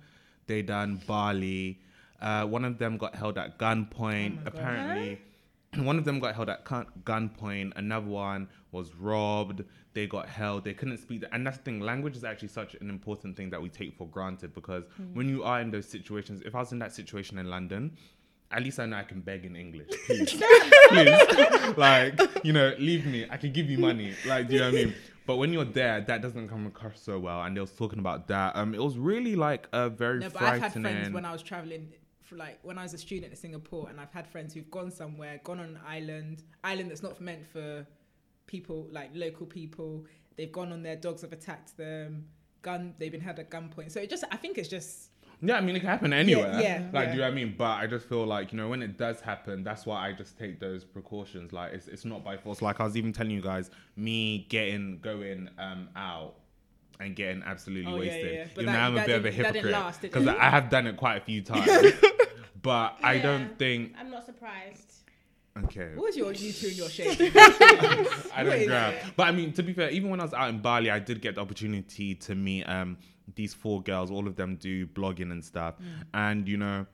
They 0.47 0.61
done 0.63 0.99
Bali. 1.05 1.79
Uh, 2.19 2.45
one 2.45 2.65
of 2.65 2.79
them 2.79 2.97
got 2.97 3.15
held 3.15 3.37
at 3.37 3.59
gunpoint. 3.59 4.31
Oh 4.31 4.35
my 4.35 4.43
God. 4.43 4.47
apparently, 4.47 5.21
one 5.77 5.97
of 5.99 6.05
them 6.05 6.19
got 6.19 6.33
held 6.35 6.49
at 6.49 6.65
gun- 6.65 6.87
gunpoint. 7.03 7.73
Another 7.75 8.07
one 8.07 8.49
was 8.71 8.93
robbed. 8.95 9.63
They 9.93 10.05
got 10.07 10.27
held. 10.29 10.63
They 10.63 10.73
couldn't 10.73 10.97
speak. 10.99 11.21
The- 11.21 11.33
and 11.33 11.45
that's 11.45 11.57
the 11.57 11.63
thing. 11.63 11.79
Language 11.79 12.15
is 12.15 12.23
actually 12.23 12.49
such 12.49 12.75
an 12.75 12.89
important 12.89 13.35
thing 13.35 13.49
that 13.49 13.61
we 13.61 13.69
take 13.69 13.95
for 13.97 14.07
granted 14.07 14.53
because 14.53 14.83
Hmm. 14.97 15.13
when 15.13 15.27
you 15.29 15.43
are 15.43 15.59
in 15.61 15.71
those 15.71 15.87
situations, 15.87 16.41
if 16.45 16.53
I 16.55 16.59
was 16.59 16.71
in 16.71 16.79
that 16.79 16.93
situation 16.93 17.37
in 17.39 17.49
London, 17.49 17.97
at 18.51 18.63
least 18.63 18.79
I 18.79 18.85
know 18.87 18.97
I 18.97 19.03
can 19.03 19.21
beg 19.21 19.45
in 19.45 19.55
English. 19.55 19.89
Please, 20.07 20.33
please, 20.89 21.77
like 21.77 22.19
you 22.43 22.53
know, 22.53 22.73
leave 22.79 23.05
me. 23.05 23.25
I 23.29 23.37
can 23.37 23.51
give 23.51 23.69
you 23.69 23.77
money. 23.77 24.13
Like, 24.25 24.47
do 24.47 24.53
you 24.55 24.59
know 24.59 24.71
what 24.71 24.79
I 24.79 24.85
mean? 24.85 24.95
But 25.25 25.37
when 25.37 25.53
you're 25.53 25.65
there, 25.65 26.01
that 26.01 26.23
doesn't 26.23 26.47
come 26.49 26.65
across 26.65 26.99
so 26.99 27.19
well. 27.19 27.43
And 27.43 27.55
they 27.55 27.61
was 27.61 27.71
talking 27.71 27.99
about 27.99 28.27
that. 28.29 28.55
Um, 28.55 28.73
it 28.73 28.81
was 28.81 28.97
really 28.97 29.35
like 29.35 29.67
a 29.71 29.87
very 29.89 30.19
No, 30.19 30.29
but 30.29 30.41
I've 30.41 30.59
had 30.61 30.73
friends 30.73 31.11
when 31.11 31.25
I 31.25 31.31
was 31.31 31.43
traveling, 31.43 31.89
for 32.23 32.35
like 32.35 32.57
when 32.63 32.79
I 32.79 32.83
was 32.83 32.95
a 32.95 32.97
student 32.97 33.31
in 33.31 33.37
Singapore, 33.37 33.87
and 33.89 33.99
I've 33.99 34.11
had 34.11 34.25
friends 34.27 34.55
who've 34.55 34.71
gone 34.71 34.89
somewhere, 34.89 35.39
gone 35.43 35.59
on 35.59 35.65
an 35.65 35.79
island, 35.87 36.41
island 36.63 36.89
that's 36.89 37.03
not 37.03 37.21
meant 37.21 37.45
for 37.45 37.85
people 38.49 38.87
like 38.91 39.11
local 39.13 39.45
people. 39.45 40.05
They've 40.35 40.51
gone 40.51 40.71
on 40.73 40.81
there, 40.83 40.95
dogs 40.95 41.21
have 41.21 41.31
attacked 41.33 41.77
them, 41.77 42.25
gun. 42.61 42.95
They've 42.97 43.11
been 43.11 43.21
had 43.21 43.37
at 43.39 43.49
gunpoint. 43.51 43.91
So 43.91 43.99
it 44.01 44.09
just, 44.09 44.23
I 44.31 44.37
think 44.37 44.57
it's 44.57 44.69
just 44.69 45.11
yeah, 45.41 45.55
I 45.55 45.61
mean, 45.61 45.75
it 45.75 45.79
can 45.79 45.87
happen 45.89 46.11
anywhere. 46.11 46.59
yeah, 46.61 46.89
like, 46.91 47.05
yeah. 47.05 47.05
do 47.05 47.11
you 47.11 47.17
know 47.19 47.23
what 47.27 47.31
I 47.31 47.35
mean? 47.35 47.55
But 47.57 47.71
I 47.79 47.87
just 47.87 48.07
feel 48.09 48.25
like 48.25 48.51
you 48.51 48.57
know 48.57 48.67
when 48.67 48.81
it 48.81 48.97
does 48.97 49.21
happen, 49.21 49.63
that's 49.63 49.85
why 49.85 50.09
I 50.09 50.11
just 50.13 50.37
take 50.37 50.59
those 50.59 50.83
precautions. 50.83 51.53
Like, 51.53 51.73
it's 51.73 51.87
it's 51.87 52.03
not 52.03 52.23
by 52.25 52.35
force. 52.37 52.61
Like 52.61 52.81
I 52.81 52.83
was 52.83 52.97
even 52.97 53.13
telling 53.13 53.31
you 53.31 53.41
guys, 53.41 53.69
me 53.95 54.45
getting 54.49 54.99
going 54.99 55.49
um 55.57 55.89
out. 55.95 56.35
And 57.01 57.15
getting 57.15 57.41
absolutely 57.43 57.93
Oh, 57.93 57.97
wasted. 57.97 58.25
yeah, 58.25 58.39
yeah. 58.39 58.47
But 58.53 58.61
You 58.65 58.67
know, 58.71 58.77
I'm 58.77 58.97
a 58.97 59.05
bit 59.05 59.15
of 59.15 59.23
a 59.25 59.31
didn't- 59.31 59.43
that 59.43 59.53
didn't 59.53 59.73
hypocrite 59.73 60.01
because? 60.01 60.27
I 60.27 60.49
have 60.49 60.69
done 60.69 60.85
it 60.85 60.97
quite 60.97 61.15
a 61.15 61.21
few 61.21 61.41
times. 61.41 61.93
but 62.61 62.97
I 63.01 63.19
don't 63.19 63.57
think. 63.57 63.93
I'm 63.97 64.11
not 64.11 64.25
surprised. 64.25 64.98
Okay, 65.65 65.91
What 65.95 66.05
was 66.07 66.17
your 66.17 66.31
you 66.33 66.51
two 66.53 66.67
and 66.67 66.75
your 66.77 66.89
shaking? 66.97 67.31
I 67.35 68.43
don't 68.43 68.53
is 68.53 68.67
grab. 68.67 68.95
But 69.15 69.27
I 69.27 69.31
mean, 69.31 69.53
to 69.53 69.63
be 69.63 69.73
fair, 69.73 69.89
even 69.91 70.09
when 70.09 70.19
I 70.19 70.23
was 70.23 70.33
out 70.33 70.49
in 70.49 70.59
Bali, 70.59 70.89
I 70.91 70.99
did 70.99 71.21
get 71.21 71.35
the 71.35 71.41
opportunity 71.41 72.15
to 72.15 72.35
meet 72.35 72.63
um 72.63 72.97
these 73.35 73.53
four 73.53 73.81
girls. 73.83 74.09
All 74.11 74.27
of 74.27 74.35
them 74.35 74.55
do 74.55 74.87
blogging 74.87 75.31
and 75.31 75.43
stuff, 75.43 75.75
Mm. 75.79 75.85
and 76.13 76.47
you 76.47 76.57
know. 76.57 76.85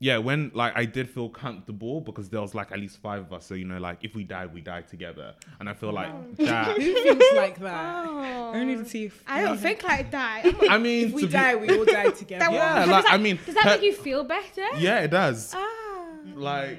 Yeah, 0.00 0.18
when 0.18 0.52
like 0.54 0.74
I 0.76 0.84
did 0.84 1.10
feel 1.10 1.28
comfortable 1.28 2.00
because 2.00 2.28
there 2.28 2.40
was 2.40 2.54
like 2.54 2.70
at 2.70 2.78
least 2.78 2.98
five 2.98 3.20
of 3.22 3.32
us, 3.32 3.44
so 3.46 3.54
you 3.54 3.64
know, 3.64 3.78
like 3.78 4.04
if 4.04 4.14
we 4.14 4.22
died, 4.22 4.54
we 4.54 4.60
died 4.60 4.86
together, 4.86 5.34
and 5.58 5.68
I 5.68 5.74
feel 5.74 5.92
like 5.92 6.36
that. 6.36 6.76
Who 6.80 6.94
thinks 7.02 7.26
like 7.34 7.58
that? 7.58 8.06
Oh. 8.06 8.52
Only 8.54 8.76
the 8.76 8.84
teeth. 8.84 9.20
I 9.26 9.42
don't 9.42 9.58
think 9.58 9.82
like 9.82 10.12
that. 10.12 10.44
I'm- 10.44 10.56
I 10.70 10.78
mean, 10.78 11.08
If 11.08 11.14
we 11.14 11.22
to 11.22 11.26
be- 11.26 11.32
die, 11.32 11.56
we 11.56 11.76
all 11.76 11.84
die 11.84 12.10
together. 12.10 12.46
Yeah, 12.48 12.78
does 12.86 12.88
like, 12.90 13.04
I 13.08 13.16
mean, 13.16 13.40
does 13.44 13.56
that 13.56 13.64
per- 13.64 13.70
make 13.70 13.82
you 13.82 13.92
feel 13.92 14.22
better? 14.22 14.66
yeah, 14.78 15.00
it 15.00 15.08
does. 15.10 15.52
Ah. 15.56 15.68
Like, 16.36 16.78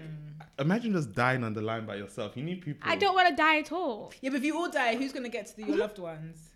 imagine 0.60 0.94
just 0.94 1.14
dying 1.14 1.44
on 1.44 1.54
the 1.54 1.62
line 1.62 1.86
by 1.86 1.96
yourself. 1.96 2.36
You 2.38 2.44
need 2.44 2.62
people. 2.62 2.90
I 2.90 2.96
don't 2.96 3.16
want 3.16 3.30
to 3.30 3.36
die 3.36 3.60
at 3.60 3.72
all. 3.72 4.12
Yeah, 4.22 4.30
but 4.32 4.38
if 4.38 4.44
you 4.44 4.58
all 4.58 4.70
die, 4.70 4.96
who's 4.96 5.14
gonna 5.14 5.30
get 5.30 5.48
to 5.48 5.56
the, 5.58 5.64
your 5.66 5.78
loved 5.78 6.00
ones? 6.00 6.50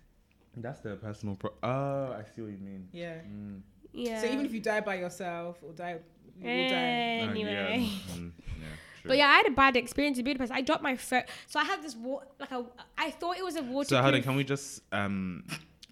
That's 0.56 0.80
their 0.80 0.96
personal. 0.96 1.34
Pro- 1.36 1.54
oh, 1.62 2.12
I 2.12 2.22
see 2.34 2.42
what 2.42 2.52
you 2.52 2.58
mean. 2.58 2.88
Yeah. 2.92 3.16
Mm. 3.28 3.60
Yeah. 3.92 4.20
So 4.20 4.26
even 4.26 4.44
if 4.46 4.52
you 4.52 4.60
die 4.60 4.80
by 4.80 4.96
yourself 4.96 5.58
or 5.62 5.72
die, 5.72 5.98
you 6.40 6.50
all 6.50 6.68
die. 6.68 7.20
Oh, 7.22 7.30
Anyway. 7.30 7.52
yeah, 7.52 8.14
mm, 8.16 8.30
yeah, 8.38 8.66
true. 9.02 9.08
But 9.08 9.16
yeah, 9.16 9.28
I 9.28 9.36
had 9.36 9.46
a 9.46 9.50
bad 9.52 9.76
experience 9.76 10.18
in 10.18 10.24
Budapest. 10.24 10.52
I 10.52 10.60
dropped 10.60 10.82
my 10.82 10.96
phone. 10.96 11.22
So 11.46 11.58
I 11.60 11.64
had 11.64 11.82
this 11.82 11.94
water, 11.96 12.26
like 12.38 12.50
a, 12.52 12.64
I 12.98 13.10
thought 13.10 13.36
it 13.36 13.44
was 13.44 13.56
a 13.56 13.62
waterproof. 13.62 13.88
So 13.88 14.02
hold 14.02 14.14
on, 14.14 14.22
can 14.22 14.36
we 14.36 14.44
just 14.44 14.82
um 14.92 15.44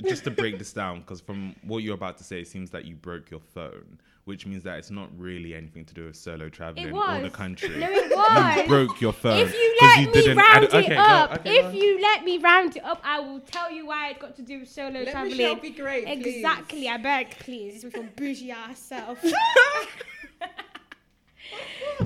just 0.09 0.25
to 0.25 0.31
break 0.31 0.59
this 0.59 0.73
down 0.73 1.01
because 1.01 1.21
from 1.21 1.55
what 1.63 1.79
you're 1.79 1.95
about 1.95 2.19
to 2.19 2.25
say, 2.25 2.41
it 2.41 2.49
seems 2.49 2.71
that 2.71 2.85
you 2.85 2.95
broke 2.95 3.31
your 3.31 3.41
phone, 3.55 3.99
which 4.25 4.47
means 4.47 4.63
that 4.65 4.79
it's 4.79 4.91
not 4.91 5.09
really 5.19 5.55
anything 5.55 5.85
to 5.85 5.95
do 5.95 6.07
with 6.07 6.17
solo 6.17 6.49
traveling 6.49 6.89
or 6.95 7.17
the 7.19 7.23
was. 7.25 7.33
country. 7.33 7.77
No, 7.79 7.89
it 7.91 8.11
was. 8.11 8.57
you 8.57 8.69
broke 8.69 9.01
your 9.01 9.13
phone. 9.13 9.39
If 9.41 9.53
you 9.55 9.77
'cause 9.81 9.89
let 9.97 10.07
me 10.07 10.13
didn't 10.13 10.37
round 10.39 10.49
add- 10.57 10.63
it 10.65 10.75
okay, 10.75 10.95
go- 10.95 11.01
up, 11.01 11.33
okay, 11.41 11.45
go 11.45 11.59
if 11.61 11.65
on. 11.67 11.75
you 11.75 12.01
let 12.03 12.25
me 12.25 12.39
round 12.39 12.77
it 12.77 12.85
up, 12.85 13.01
I 13.05 13.21
will 13.21 13.41
tell 13.41 13.71
you 13.71 13.87
why 13.87 14.11
it 14.11 14.19
got 14.19 14.37
to 14.37 14.43
do 14.43 14.61
with 14.61 14.69
solo 14.69 15.01
Let 15.01 15.11
traveling. 15.13 15.37
Michelle 15.37 15.57
be 15.57 15.71
great. 15.71 16.07
please. 16.07 16.37
Exactly, 16.37 16.89
I 16.89 16.97
beg, 16.99 17.31
please, 17.39 17.85
with 17.85 17.95
your 17.95 18.05
bougie 18.17 18.51
ass 18.51 18.79
self. 18.79 19.19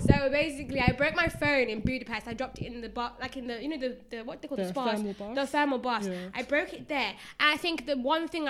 so 0.01 0.29
basically, 0.31 0.81
I 0.81 0.93
broke 0.93 1.15
my 1.15 1.29
phone 1.29 1.69
in 1.69 1.81
Budapest. 1.81 2.27
I 2.27 2.35
dropped 2.35 2.59
it 2.61 2.67
in 2.67 2.81
the 2.81 2.89
bar, 2.89 3.13
like 3.21 3.37
in 3.37 3.47
the, 3.47 3.63
you 3.63 3.69
know, 3.69 3.79
the, 3.79 3.97
the 4.11 4.23
what 4.23 4.43
they 4.43 4.49
call 4.49 4.57
the, 4.57 4.65
The 4.65 4.69
spas, 4.71 4.97
thermal 4.99 5.13
bath? 5.15 5.35
the 5.35 5.47
thermal 5.47 5.79
bath. 5.79 6.07
Yeah. 6.07 6.29
I 6.35 6.43
broke 6.43 6.73
it 6.75 6.89
there, 6.89 7.15
and 7.41 7.55
I 7.55 7.57
think 7.57 7.87
the 7.87 7.97
one 7.97 8.29
thing 8.29 8.49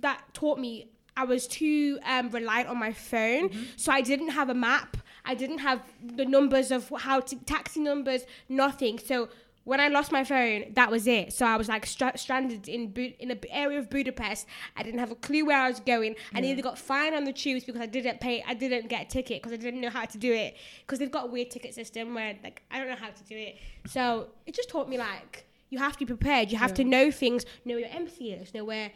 that 0.00 0.22
taught 0.34 0.58
me. 0.58 0.88
I 1.16 1.22
was 1.24 1.46
too 1.46 2.00
um, 2.04 2.30
reliant 2.30 2.68
on 2.68 2.76
my 2.76 2.92
phone, 2.92 3.48
Mm-hmm. 3.48 3.62
so 3.76 3.92
I 3.92 4.00
didn't 4.00 4.30
have 4.30 4.48
a 4.50 4.54
map. 4.54 4.96
I 5.24 5.36
didn't 5.36 5.58
have 5.58 5.80
the 6.04 6.24
numbers 6.24 6.72
of 6.72 6.92
how 6.98 7.20
to 7.20 7.36
taxi 7.44 7.78
numbers, 7.78 8.22
nothing. 8.48 8.98
So 8.98 9.28
when 9.64 9.80
I 9.80 9.88
lost 9.88 10.12
my 10.12 10.24
phone, 10.24 10.72
that 10.74 10.90
was 10.90 11.06
it. 11.06 11.32
So 11.32 11.46
I 11.46 11.56
was 11.56 11.68
like 11.68 11.86
stra- 11.86 12.16
stranded 12.16 12.68
in 12.68 12.90
Bu- 12.92 13.14
in 13.18 13.30
an 13.30 13.40
area 13.50 13.78
of 13.78 13.90
Budapest. 13.90 14.46
I 14.76 14.82
didn't 14.82 15.00
have 15.00 15.10
a 15.10 15.14
clue 15.14 15.44
where 15.46 15.58
I 15.58 15.68
was 15.68 15.80
going. 15.80 16.16
I 16.34 16.40
nearly 16.40 16.62
got 16.62 16.78
fined 16.78 17.14
on 17.14 17.24
the 17.24 17.32
tubes 17.32 17.64
because 17.64 17.80
I 17.80 17.86
didn't 17.86 18.20
pay. 18.20 18.44
I 18.46 18.54
didn't 18.54 18.88
get 18.88 19.02
a 19.02 19.08
ticket 19.08 19.42
because 19.42 19.52
I 19.52 19.56
didn't 19.60 19.80
know 19.80 19.90
how 19.90 20.04
to 20.04 20.18
do 20.18 20.32
it. 20.32 20.56
Because 20.80 20.98
they've 20.98 21.10
got 21.10 21.24
a 21.24 21.30
weird 21.30 21.50
ticket 21.50 21.74
system 21.74 22.14
where 22.14 22.36
like 22.42 22.62
I 22.70 22.78
don't 22.78 22.88
know 22.88 22.96
how 22.96 23.10
to 23.10 23.24
do 23.24 23.36
it. 23.36 23.56
So 23.86 24.28
it 24.46 24.54
just 24.54 24.68
taught 24.68 24.88
me 24.88 24.98
like 24.98 25.46
you 25.70 25.78
have 25.78 25.92
to 25.94 25.98
be 25.98 26.06
prepared. 26.06 26.52
You 26.52 26.58
have 26.58 26.74
to 26.74 26.84
know 26.84 27.10
things. 27.10 27.44
Know 27.64 27.76
your 27.76 27.88
MCs. 27.88 28.54
Know 28.54 28.64
where. 28.64 28.92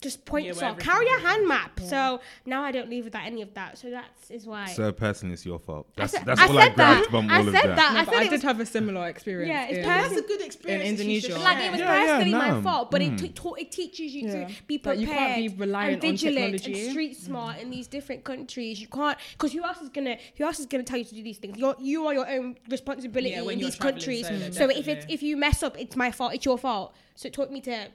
Just 0.00 0.24
points 0.24 0.60
where 0.60 0.70
off. 0.70 0.78
Carry 0.78 1.06
a 1.08 1.18
hand 1.26 1.48
map. 1.48 1.80
So 1.80 2.20
now 2.46 2.62
I 2.62 2.70
don't 2.70 2.88
leave 2.88 3.04
without 3.06 3.26
any 3.26 3.42
of 3.42 3.52
that. 3.54 3.78
So 3.78 3.90
that's 3.90 4.30
is 4.30 4.46
why. 4.46 4.66
So 4.66 4.92
personally, 4.92 5.32
it's 5.34 5.44
your 5.44 5.58
fault. 5.58 5.88
I 5.96 6.02
That's 6.02 6.12
said- 6.12 6.24
that's 6.24 6.40
I 6.40 6.46
all 6.46 6.56
I 6.58 6.66
said 6.66 6.74
grabbed 6.76 7.04
that. 7.06 7.10
from 7.10 7.28
I 7.28 7.38
all 7.38 7.48
of 7.48 7.54
said 7.54 7.64
that. 7.70 7.76
that. 7.76 7.92
No, 7.94 8.00
I 8.00 8.04
said 8.04 8.14
I, 8.14 8.22
did 8.22 8.30
was- 8.32 8.42
have 8.42 8.60
a 8.60 8.66
similar 8.66 9.08
experience. 9.08 9.48
Yeah, 9.48 9.64
it's 9.66 9.78
in- 9.78 9.84
That's 9.84 10.16
a 10.16 10.22
good 10.22 10.40
experience. 10.42 10.84
In 10.88 10.96
that 10.96 11.02
should 11.02 11.24
Indonesia. 11.24 11.38
like 11.44 11.64
it 11.64 11.70
was 11.72 11.80
Yeah, 11.80 11.92
yeah, 12.04 12.16
personally 12.18 12.32
my 12.32 12.62
fault, 12.62 12.90
but 12.92 13.00
Mm. 13.00 13.24
it, 13.24 13.34
ta- 13.34 13.54
it 13.54 13.72
teaches 13.72 14.14
you 14.14 14.28
Yeah. 14.28 14.46
to 14.46 14.54
be 14.68 14.76
But 14.76 14.96
prepared 14.98 15.00
you 15.00 15.06
can't 15.08 15.36
be 15.36 15.48
reliant 15.64 15.92
and 15.94 16.02
vigilant 16.12 16.52
technology. 16.62 16.80
and 16.82 16.90
street 16.92 17.16
smart 17.16 17.58
in 17.58 17.70
these 17.70 17.88
different 17.88 18.22
countries. 18.22 18.80
You 18.80 18.86
can't 18.86 19.18
because 19.32 19.52
who 19.52 19.64
else 19.64 19.80
is 19.82 19.88
gonna 19.88 20.16
who 20.36 20.44
else 20.44 20.60
is 20.60 20.66
gonna 20.66 20.84
tell 20.84 20.98
you 20.98 21.06
to 21.06 21.14
do 21.16 21.24
these 21.24 21.38
things? 21.38 21.58
You're 21.58 21.74
you 21.80 22.06
are 22.06 22.14
your 22.14 22.28
own 22.30 22.56
responsibility 22.70 23.30
Yeah, 23.30 23.42
when 23.42 23.54
in 23.58 23.64
these 23.64 23.74
countries. 23.74 24.28
solo, 24.28 24.50
so 24.52 24.70
if 24.70 24.86
it's 24.86 25.06
if 25.08 25.24
you 25.24 25.36
mess 25.36 25.64
up, 25.64 25.76
it's 25.76 25.96
my 25.96 26.12
fault. 26.12 26.34
It's 26.34 26.44
your 26.44 26.56
fault. 26.56 26.94
So 27.16 27.26
it 27.26 27.32
taught 27.32 27.50
me 27.50 27.60
to 27.62 27.88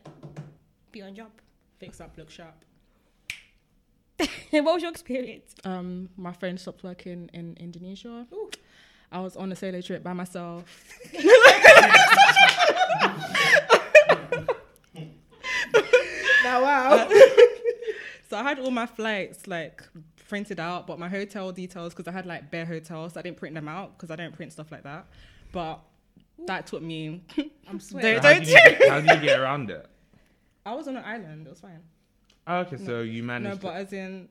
be 0.92 1.02
on 1.02 1.16
job. 1.16 1.30
Fix 1.86 2.00
up, 2.02 2.12
look 2.18 2.30
sharp. 2.30 2.64
what 4.52 4.64
was 4.64 4.82
your 4.82 4.92
experience? 4.92 5.54
um, 5.66 6.10
my 6.18 6.32
friend 6.32 6.60
stopped 6.60 6.84
working 6.84 7.30
in 7.34 7.58
Indonesia. 7.60 8.26
I 9.12 9.20
was 9.20 9.36
on 9.36 9.52
a 9.52 9.56
solo 9.56 9.82
trip 9.82 10.04
by 10.04 10.14
myself. 10.14 10.64
Now, 16.44 16.62
wow. 16.62 17.10
So 18.30 18.38
I 18.38 18.44
had 18.44 18.60
all 18.60 18.72
my 18.72 18.86
flights 18.86 19.48
like 19.48 19.84
printed 20.28 20.60
out, 20.60 20.88
but 20.88 21.00
my 21.00 21.08
hotel 21.08 21.52
details 21.52 21.94
because 21.94 22.08
I 22.08 22.12
had 22.12 22.26
like 22.26 22.52
bare 22.52 22.66
hotels, 22.66 23.16
I 23.16 23.22
didn't 23.22 23.38
print 23.38 23.56
them 23.56 23.68
out 23.68 23.98
because 23.98 24.12
I 24.12 24.16
don't 24.16 24.34
print 24.34 24.52
stuff 24.52 24.72
like 24.72 24.84
that. 24.84 25.06
But 25.52 25.80
that 26.48 26.68
took 26.68 26.82
me. 26.82 27.24
I'm 27.38 27.50
Don't- 27.68 27.82
sweating. 27.82 28.22
How 28.22 28.34
did, 28.34 28.48
you 28.48 28.54
get, 28.54 28.90
how 28.90 29.00
did 29.02 29.22
you 29.22 29.28
get 29.28 29.40
around 29.40 29.70
it? 29.72 29.88
I 30.66 30.74
was 30.74 30.88
on 30.88 30.98
an 30.98 31.04
island. 31.06 31.48
It 31.48 31.50
was 31.50 31.60
fine. 31.60 31.82
Oh, 32.48 32.58
okay, 32.60 32.78
so 32.78 33.02
you 33.02 33.24
managed. 33.24 33.50
No, 33.50 33.56
to- 33.56 33.62
but 33.62 33.76
as 33.76 33.94
in, 33.94 34.28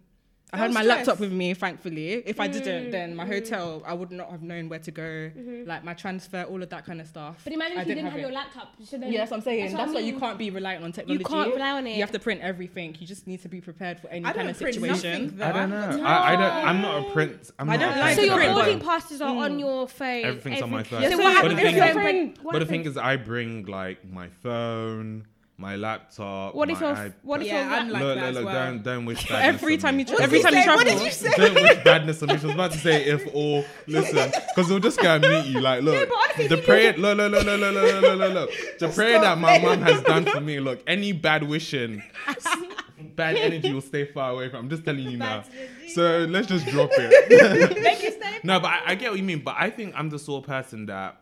I 0.54 0.58
had 0.58 0.74
my 0.74 0.82
stress. 0.82 0.98
laptop 0.98 1.20
with 1.20 1.32
me, 1.32 1.54
thankfully. 1.54 2.12
If 2.12 2.38
I 2.38 2.46
didn't, 2.46 2.90
then 2.90 3.16
my 3.16 3.24
mm-hmm. 3.24 3.32
hotel, 3.32 3.82
I 3.86 3.94
would 3.94 4.10
not 4.10 4.30
have 4.30 4.42
known 4.42 4.68
where 4.68 4.80
to 4.80 4.90
go, 4.90 5.02
mm-hmm. 5.02 5.66
like 5.66 5.82
my 5.82 5.94
transfer, 5.94 6.42
all 6.42 6.62
of 6.62 6.68
that 6.68 6.84
kind 6.84 7.00
of 7.00 7.06
stuff. 7.06 7.40
But 7.42 7.54
imagine 7.54 7.78
I 7.78 7.80
if 7.80 7.88
you 7.88 7.94
didn't 7.94 8.10
have, 8.10 8.18
it. 8.18 8.20
your 8.20 8.32
laptop. 8.32 8.74
So 8.84 8.98
then 8.98 9.10
Yeah, 9.10 9.20
that's 9.20 9.30
what 9.30 9.38
I'm 9.38 9.42
saying. 9.44 9.60
that's 9.64 9.74
That's, 9.76 9.88
what 9.88 10.00
I 10.00 10.02
why 10.02 10.06
you 10.06 10.18
can't 10.18 10.36
be 10.38 10.50
reliant 10.50 10.84
on 10.84 10.92
technology. 10.92 11.22
You 11.22 11.24
can't 11.24 11.54
rely 11.54 11.70
on 11.70 11.86
it. 11.86 11.94
You 11.94 12.02
have 12.02 12.12
to 12.12 12.18
print 12.18 12.42
everything. 12.42 12.94
You 13.00 13.06
just 13.06 13.26
need 13.26 13.40
to 13.40 13.48
be 13.48 13.62
prepared 13.62 13.98
for 13.98 14.08
any 14.08 14.24
kind 14.30 14.50
of 14.50 14.56
situation. 14.56 15.40
I 15.40 15.52
don't 15.52 15.56
I've 15.56 15.70
know. 15.70 15.96
time. 15.96 16.06
I, 16.06 16.32
I 16.34 16.36
don't. 16.36 16.68
I'm 16.68 16.82
not 16.82 17.06
a 17.06 17.12
print. 17.12 17.50
I'm 17.58 17.70
I 17.70 17.76
not 17.76 17.86
don't 17.86 17.98
like 17.98 18.16
So 18.16 18.20
your 18.20 18.34
print, 18.36 18.52
print, 18.52 18.54
boarding 18.54 18.78
but- 18.80 18.86
passes 18.88 19.22
are 19.22 19.34
on 19.34 19.52
mm. 19.52 19.60
your 19.60 19.88
phone. 19.88 20.24
Everything's 20.24 20.60
on 20.60 20.70
my 20.70 20.82
phone. 20.82 21.00
Yeah, 21.00 21.10
So 21.12 21.16
so 21.16 21.22
what 21.22 21.32
happens 21.32 21.54
but 21.54 21.62
if 21.64 21.70
the 21.70 21.76
your 21.78 21.86
thing- 21.86 21.94
friend? 21.94 22.38
what 22.42 22.52
But 22.52 22.58
the 22.58 22.66
thing 22.66 22.84
is, 22.84 22.98
I 22.98 23.16
bring 23.16 23.64
like 23.64 24.06
my 24.06 24.28
phone, 24.28 25.26
my 25.62 25.76
laptop. 25.76 26.54
What 26.54 26.69
if 26.69 26.81
my 26.81 26.88
your 26.88 27.07
iP- 27.07 27.14
what 27.23 27.40
if 27.40 27.47
Yeah, 27.47 27.64
your 27.64 27.73
I'm 27.78 27.88
like 27.90 28.02
look, 28.02 28.14
that 28.16 28.21
look, 28.21 28.28
as 28.31 28.35
look, 28.37 28.45
well. 28.47 28.66
don't, 28.66 28.83
don't 28.83 29.04
wish 29.07 29.28
badness 29.28 29.62
Every 29.62 29.76
time 29.78 29.99
you, 30.00 30.04
What 30.07 30.21
every 30.21 30.40
time 30.42 30.52
you 30.52 30.59
you 30.59 30.64
say? 30.64 30.69
What 30.75 30.85
travel. 30.87 30.99
did 30.99 31.07
you 31.07 31.12
say? 31.12 31.31
Don't 31.37 31.54
wish 31.54 31.85
badness 31.85 32.23
on 32.23 32.28
me. 32.28 32.38
She 32.38 32.47
was 32.47 32.54
about 32.54 32.73
to 32.73 32.78
say 32.78 33.04
if 33.04 33.26
or 33.33 33.64
listen, 33.87 34.33
because 34.54 34.69
we'll 34.71 34.81
just 34.81 35.00
go 35.00 35.14
and 35.14 35.23
meet 35.23 35.47
you. 35.47 35.61
Like, 35.61 35.83
look, 35.83 36.09
but 36.11 36.19
honestly, 36.19 36.49
the 36.49 36.59
prayer, 36.59 36.92
look, 36.99 37.16
look, 37.16 37.33
look, 37.33 37.45
look, 37.47 37.61
look, 37.61 37.75
look, 37.75 38.02
look, 38.02 38.19
look, 38.19 38.35
look. 38.35 38.50
The 38.81 38.88
prayer 38.88 39.21
that 39.21 39.38
my 39.38 39.59
playing. 39.61 39.81
mum 39.81 39.83
has 39.88 40.02
done 40.02 40.25
for 40.26 40.40
me. 40.40 40.59
Look, 40.61 40.83
any 40.87 41.12
bad 41.12 41.45
wishing, 41.45 42.02
bad 43.16 43.37
energy 43.37 43.73
will 43.73 43.81
stay 43.81 44.04
far 44.04 44.33
away 44.33 44.49
from. 44.49 44.64
I'm 44.64 44.71
just 44.71 44.85
telling 44.85 45.04
you 45.09 45.16
now. 45.16 45.45
So 45.95 46.26
let's 46.28 46.49
just 46.49 46.66
drop 46.66 46.90
it. 46.92 47.81
Make 47.83 48.02
it 48.02 48.14
stay. 48.21 48.40
No, 48.42 48.59
but 48.61 48.69
I, 48.69 48.81
I 48.88 48.95
get 48.97 49.11
what 49.11 49.19
you 49.19 49.25
mean. 49.25 49.40
But 49.45 49.54
I 49.59 49.71
think 49.71 49.95
I'm 49.97 50.11
the 50.11 50.19
sort 50.19 50.42
of 50.45 50.49
person 50.49 50.87
that 50.87 51.21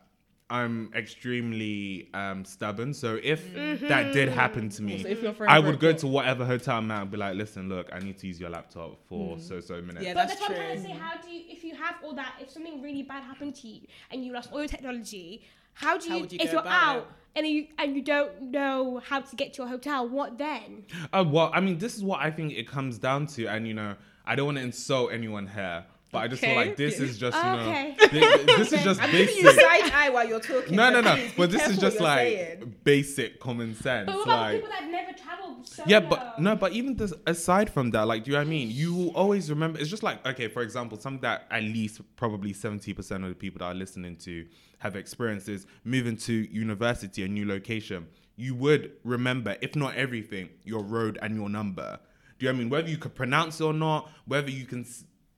I'm 0.50 0.90
extremely 0.94 2.08
um, 2.12 2.44
stubborn. 2.44 2.92
So 2.92 3.18
if 3.22 3.54
that 3.54 4.12
did 4.12 4.28
happen 4.28 4.68
to 4.70 4.82
me, 4.82 5.02
So 5.02 5.08
if 5.08 5.22
your 5.22 5.32
friend 5.32 5.50
I 5.50 5.58
would 5.60 5.78
go 5.78 5.90
up- 5.90 5.98
to 5.98 6.06
whatever 6.06 6.44
hotel 6.44 6.78
I'm 6.78 6.90
at 6.90 7.02
and 7.02 7.10
be 7.10 7.16
like, 7.16 7.36
listen, 7.36 7.68
look, 7.68 7.88
I 7.92 8.00
need 8.00 8.18
to 8.18 8.26
use 8.26 8.40
your 8.40 8.50
laptop 8.50 8.98
for 9.08 9.38
so 9.38 9.60
so 9.60 9.80
minutes. 9.80 10.04
Yeah, 10.04 10.14
But 10.14 10.28
that's 10.28 10.40
that's, 10.40 10.50
what 10.50 10.58
I'm 10.58 10.66
trying 10.66 10.76
to 10.76 10.82
say. 10.82 10.90
How 10.92 11.16
do 11.16 11.30
you, 11.30 11.42
if 11.48 11.64
you 11.64 11.74
have 11.76 11.96
all 12.02 12.14
that, 12.14 12.34
if 12.40 12.50
something 12.50 12.82
really 12.82 13.02
bad 13.02 13.22
happened 13.22 13.54
to 13.56 13.68
you 13.68 13.86
and 14.10 14.24
you 14.24 14.32
lost 14.32 14.50
all 14.52 14.58
your 14.58 14.68
technology, 14.68 15.42
how 15.74 15.96
do 15.96 16.12
you, 16.12 16.20
would 16.20 16.32
you 16.32 16.38
if 16.42 16.52
you're 16.52 16.66
out 16.66 16.98
it? 17.34 17.38
and 17.38 17.46
you 17.46 17.68
and 17.78 17.94
you 17.94 18.02
don't 18.02 18.42
know 18.42 19.00
how 19.04 19.20
to 19.20 19.36
get 19.36 19.54
to 19.54 19.62
your 19.62 19.68
hotel, 19.68 20.08
what 20.08 20.36
then? 20.36 20.84
Uh, 21.12 21.24
well, 21.26 21.50
I 21.54 21.60
mean, 21.60 21.78
this 21.78 21.96
is 21.96 22.02
what 22.02 22.20
I 22.20 22.30
think 22.30 22.52
it 22.52 22.66
comes 22.66 22.98
down 22.98 23.26
to, 23.28 23.46
and 23.46 23.66
you 23.68 23.74
know, 23.74 23.94
I 24.26 24.34
don't 24.34 24.46
want 24.46 24.58
to 24.58 24.64
insult 24.64 25.12
anyone 25.12 25.46
here, 25.46 25.84
but 26.12 26.18
I 26.18 26.28
just 26.28 26.42
feel 26.42 26.54
like 26.56 26.76
this 26.76 26.98
is 26.98 27.18
just 27.18 27.36
you 27.36 27.42
know, 27.42 27.58
Okay. 27.60 27.94
thi- 27.98 28.44
this 28.56 28.72
is 28.72 28.82
just 28.88 29.00
I'm 29.02 29.10
giving 29.12 29.36
you 29.36 29.50
side 29.52 29.92
eye 29.92 30.10
while 30.10 30.26
you're 30.28 30.40
talking. 30.40 30.74
No, 30.76 30.90
no, 30.90 31.00
no. 31.00 31.14
please 31.14 31.32
But 31.36 31.50
this 31.50 31.68
is 31.68 31.78
just 31.78 32.00
like 32.00 32.18
saying. 32.18 32.74
basic 32.84 33.38
common 33.40 33.74
sense. 33.76 34.06
But 34.06 34.16
what 34.16 34.22
about 34.24 34.40
like, 34.40 34.52
the 34.52 34.58
people 34.66 34.70
that 34.80 34.90
never 34.90 35.12
traveled 35.16 35.66
solo? 35.68 35.88
Yeah, 35.88 36.00
but 36.00 36.38
no, 36.40 36.56
but 36.56 36.72
even 36.72 36.96
this, 36.96 37.12
aside 37.26 37.70
from 37.70 37.90
that, 37.92 38.06
like, 38.08 38.24
do 38.24 38.30
you 38.30 38.36
know 38.36 38.40
what 38.42 38.46
I 38.48 38.50
mean? 38.50 38.70
You 38.70 38.94
will 38.94 39.10
always 39.16 39.48
remember. 39.50 39.78
It's 39.78 39.90
just 39.90 40.02
like, 40.02 40.26
okay, 40.26 40.48
for 40.48 40.62
example, 40.62 40.98
something 40.98 41.20
that 41.22 41.46
at 41.50 41.62
least 41.62 42.00
probably 42.16 42.52
seventy 42.52 42.92
percent 42.92 43.22
of 43.22 43.28
the 43.30 43.34
people 43.36 43.60
that 43.60 43.66
are 43.66 43.74
listening 43.74 44.16
to 44.16 44.46
have 44.78 44.96
experienced 44.96 45.48
is 45.48 45.66
moving 45.84 46.16
to 46.16 46.32
university, 46.32 47.22
a 47.22 47.28
new 47.28 47.46
location. 47.46 48.06
You 48.36 48.54
would 48.54 48.92
remember, 49.04 49.56
if 49.60 49.76
not 49.76 49.94
everything, 49.96 50.48
your 50.64 50.82
road 50.82 51.18
and 51.20 51.36
your 51.36 51.50
number. 51.50 51.98
Do 52.38 52.46
you 52.46 52.50
know 52.52 52.56
what 52.56 52.60
I 52.60 52.62
mean? 52.62 52.70
Whether 52.70 52.88
you 52.88 52.96
could 52.96 53.14
pronounce 53.14 53.60
it 53.60 53.64
or 53.64 53.74
not, 53.74 54.10
whether 54.26 54.50
you 54.50 54.64
can. 54.64 54.86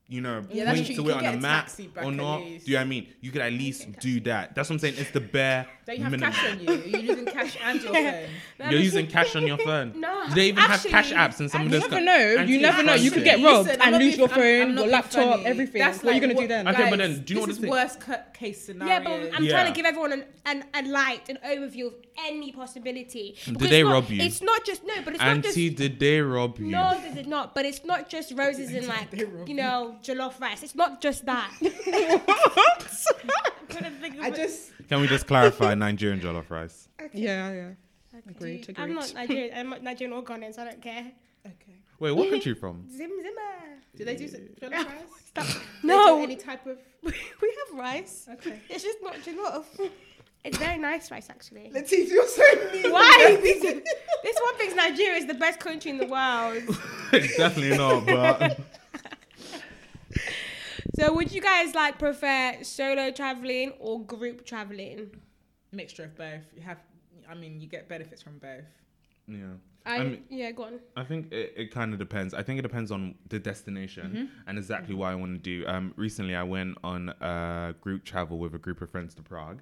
S- 0.09 0.13
You 0.13 0.21
know, 0.21 0.43
Yeah, 0.51 0.65
that's 0.65 0.77
point 0.81 0.87
to 0.87 0.93
You 0.93 1.09
it 1.09 1.13
on 1.13 1.19
a 1.25 1.31
get 1.31 1.41
map 1.41 1.69
or 2.03 2.11
not. 2.11 2.39
Do 2.39 2.45
you 2.45 2.59
know 2.73 2.79
what 2.79 2.81
I 2.81 2.83
mean? 2.85 3.07
You 3.21 3.31
could 3.31 3.41
at 3.41 3.53
least 3.53 3.99
do 3.99 4.19
that. 4.21 4.53
That's 4.53 4.69
what 4.69 4.75
I'm 4.75 4.79
saying. 4.79 4.95
It's 4.97 5.11
the 5.11 5.21
bare 5.21 5.65
Don't 5.85 5.97
you 5.97 6.03
have 6.03 6.11
minimum. 6.11 6.31
cash 6.33 6.51
on 6.51 6.59
you? 6.59 6.73
You're 6.85 6.99
using 7.01 7.25
cash 7.25 7.57
and 7.63 7.81
your 7.81 7.93
phone. 7.93 8.71
You're 8.71 8.79
using 8.79 9.07
cash 9.15 9.35
on 9.35 9.47
your 9.47 9.57
phone. 9.57 9.99
No, 9.99 10.23
Do 10.29 10.35
they 10.35 10.47
even 10.49 10.59
Actually, 10.63 10.91
have 10.91 11.05
cash 11.05 11.13
apps 11.13 11.39
and 11.39 11.49
some 11.49 11.63
of 11.65 11.71
those? 11.71 11.83
You 11.83 11.89
those? 11.89 11.99
never 12.03 12.05
know. 12.37 12.43
You 12.43 12.61
never 12.61 12.83
know. 12.83 12.93
You 12.93 13.11
could 13.11 13.23
get 13.23 13.43
robbed 13.43 13.69
I'm 13.69 13.93
and 13.93 14.03
lose 14.03 14.15
being- 14.15 14.19
your 14.19 14.29
I'm- 14.29 14.39
I'm 14.39 14.67
phone, 14.75 14.77
your 14.77 14.87
laptop, 14.87 15.29
funny. 15.31 15.45
everything. 15.45 15.79
That's 15.81 16.03
what 16.03 16.11
are 16.13 16.15
you 16.15 16.21
like 16.21 16.29
gonna 16.29 16.41
do 16.41 16.47
then? 16.47 16.67
Okay, 16.67 16.89
but 16.89 16.99
then 16.99 17.23
do 17.23 17.33
you 17.33 17.35
know 17.35 17.41
what 17.41 17.49
this 17.49 17.59
is 17.59 17.65
worst 17.65 17.99
case 18.33 18.65
scenario? 18.65 18.93
Yeah, 18.93 18.99
but 19.03 19.35
I'm 19.35 19.47
trying 19.47 19.67
to 19.73 19.75
give 19.75 19.85
everyone 19.85 20.11
an, 20.13 20.23
an, 20.45 20.63
a 20.73 20.81
light, 20.89 21.27
an 21.29 21.39
overview 21.45 21.87
of 21.87 21.93
any 22.17 22.51
possibility. 22.51 23.35
Did 23.45 23.57
they 23.59 23.83
not- 23.83 23.91
rob 23.93 24.09
you? 24.09 24.21
It's 24.21 24.41
not 24.41 24.65
just 24.65 24.83
no, 24.85 24.93
but 25.03 25.13
it's 25.15 25.23
not 25.23 25.35
just 25.43 25.57
Auntie, 25.57 25.69
did 25.69 25.99
they 25.99 26.21
rob 26.21 26.59
you? 26.59 26.67
no, 26.67 26.99
they 27.01 27.13
did 27.13 27.27
not. 27.27 27.53
But 27.55 27.65
it's 27.65 27.83
not 27.85 28.09
just 28.09 28.33
roses 28.37 28.71
and 28.73 28.87
like 28.87 29.13
you 29.47 29.53
know 29.55 29.95
jollof 30.03 30.39
rice. 30.39 30.63
It's 30.63 30.75
not 30.75 31.01
just 31.01 31.25
that. 31.25 31.51
I 34.21 34.31
just 34.35 34.71
Can 34.89 35.01
we 35.01 35.07
just 35.07 35.27
clarify 35.27 35.73
Nigerian 35.85 36.19
jollof 36.19 36.49
rice? 36.49 36.87
Yeah, 37.13 37.51
yeah. 37.53 37.69
Agreed, 38.29 38.73
I'm 38.77 38.93
not 38.93 39.13
Nigerian. 39.13 39.57
I'm 39.57 39.69
not 39.69 39.83
Nigerian 39.83 40.13
or 40.13 40.23
Ghanaian, 40.23 40.53
so 40.53 40.61
I 40.61 40.65
don't 40.65 40.81
care. 40.81 41.11
okay. 41.45 41.75
Wait, 41.99 42.11
what 42.11 42.29
country 42.29 42.49
you 42.51 42.55
from? 42.55 42.87
Zim 42.95 43.09
zimmer. 43.21 43.81
Do 43.95 44.05
they 44.05 44.15
do 44.15 44.25
s- 44.25 44.35
jollof 44.61 44.71
rice? 44.71 44.87
Stop. 45.27 45.47
Do 45.47 45.87
No, 45.87 46.21
any 46.21 46.35
type 46.35 46.65
of 46.67 46.77
we 47.01 47.11
have 47.11 47.79
rice. 47.79 48.27
okay. 48.33 48.59
It's 48.69 48.83
just 48.83 48.99
not 49.01 49.15
jollof. 49.15 49.65
It's 50.43 50.57
very 50.57 50.77
nice 50.77 51.09
rice, 51.09 51.29
actually. 51.29 51.71
Latif, 51.73 52.09
you're 52.09 52.27
so 52.27 52.43
mean. 52.73 52.91
Why? 52.91 53.37
this, 53.41 53.61
this 54.23 54.37
one 54.41 54.55
thinks 54.57 54.75
Nigeria 54.75 55.17
is 55.17 55.25
the 55.25 55.33
best 55.35 55.59
country 55.59 55.91
in 55.91 55.97
the 55.97 56.05
world. 56.07 56.63
Definitely 57.37 57.77
not, 57.77 58.05
but 58.05 58.59
So, 60.99 61.11
would 61.13 61.31
you 61.31 61.41
guys 61.41 61.73
like 61.73 61.97
prefer 61.97 62.57
solo 62.61 63.09
traveling 63.11 63.71
or 63.79 64.01
group 64.03 64.45
traveling? 64.45 65.09
Mixture 65.71 66.03
of 66.03 66.15
both. 66.15 66.43
You 66.55 66.61
have, 66.61 66.77
I 67.27 67.33
mean, 67.33 67.59
you 67.59 67.67
get 67.67 67.87
benefits 67.89 68.21
from 68.21 68.37
both. 68.37 68.65
yeah. 69.27 69.53
I, 69.85 69.95
I 69.97 70.03
mean- 70.03 70.23
yeah, 70.29 70.51
go 70.51 70.63
on. 70.63 70.79
I 70.95 71.03
think 71.03 71.31
it, 71.31 71.53
it 71.57 71.71
kind 71.71 71.91
of 71.93 71.99
depends. 71.99 72.33
I 72.33 72.41
think 72.43 72.59
it 72.59 72.61
depends 72.61 72.91
on 72.91 73.15
the 73.29 73.39
destination 73.39 74.09
Mm-hmm. 74.11 74.25
and 74.49 74.57
exactly 74.57 74.95
what 74.95 75.07
I 75.07 75.15
want 75.15 75.33
to 75.33 75.39
do. 75.39 75.65
Um, 75.67 75.93
recently, 75.97 76.35
I 76.35 76.43
went 76.43 76.77
on 76.83 77.09
a 77.21 77.75
group 77.81 78.03
travel 78.05 78.37
with 78.39 78.55
a 78.55 78.59
group 78.59 78.81
of 78.81 78.89
friends 78.89 79.13
to 79.15 79.21
Prague, 79.21 79.61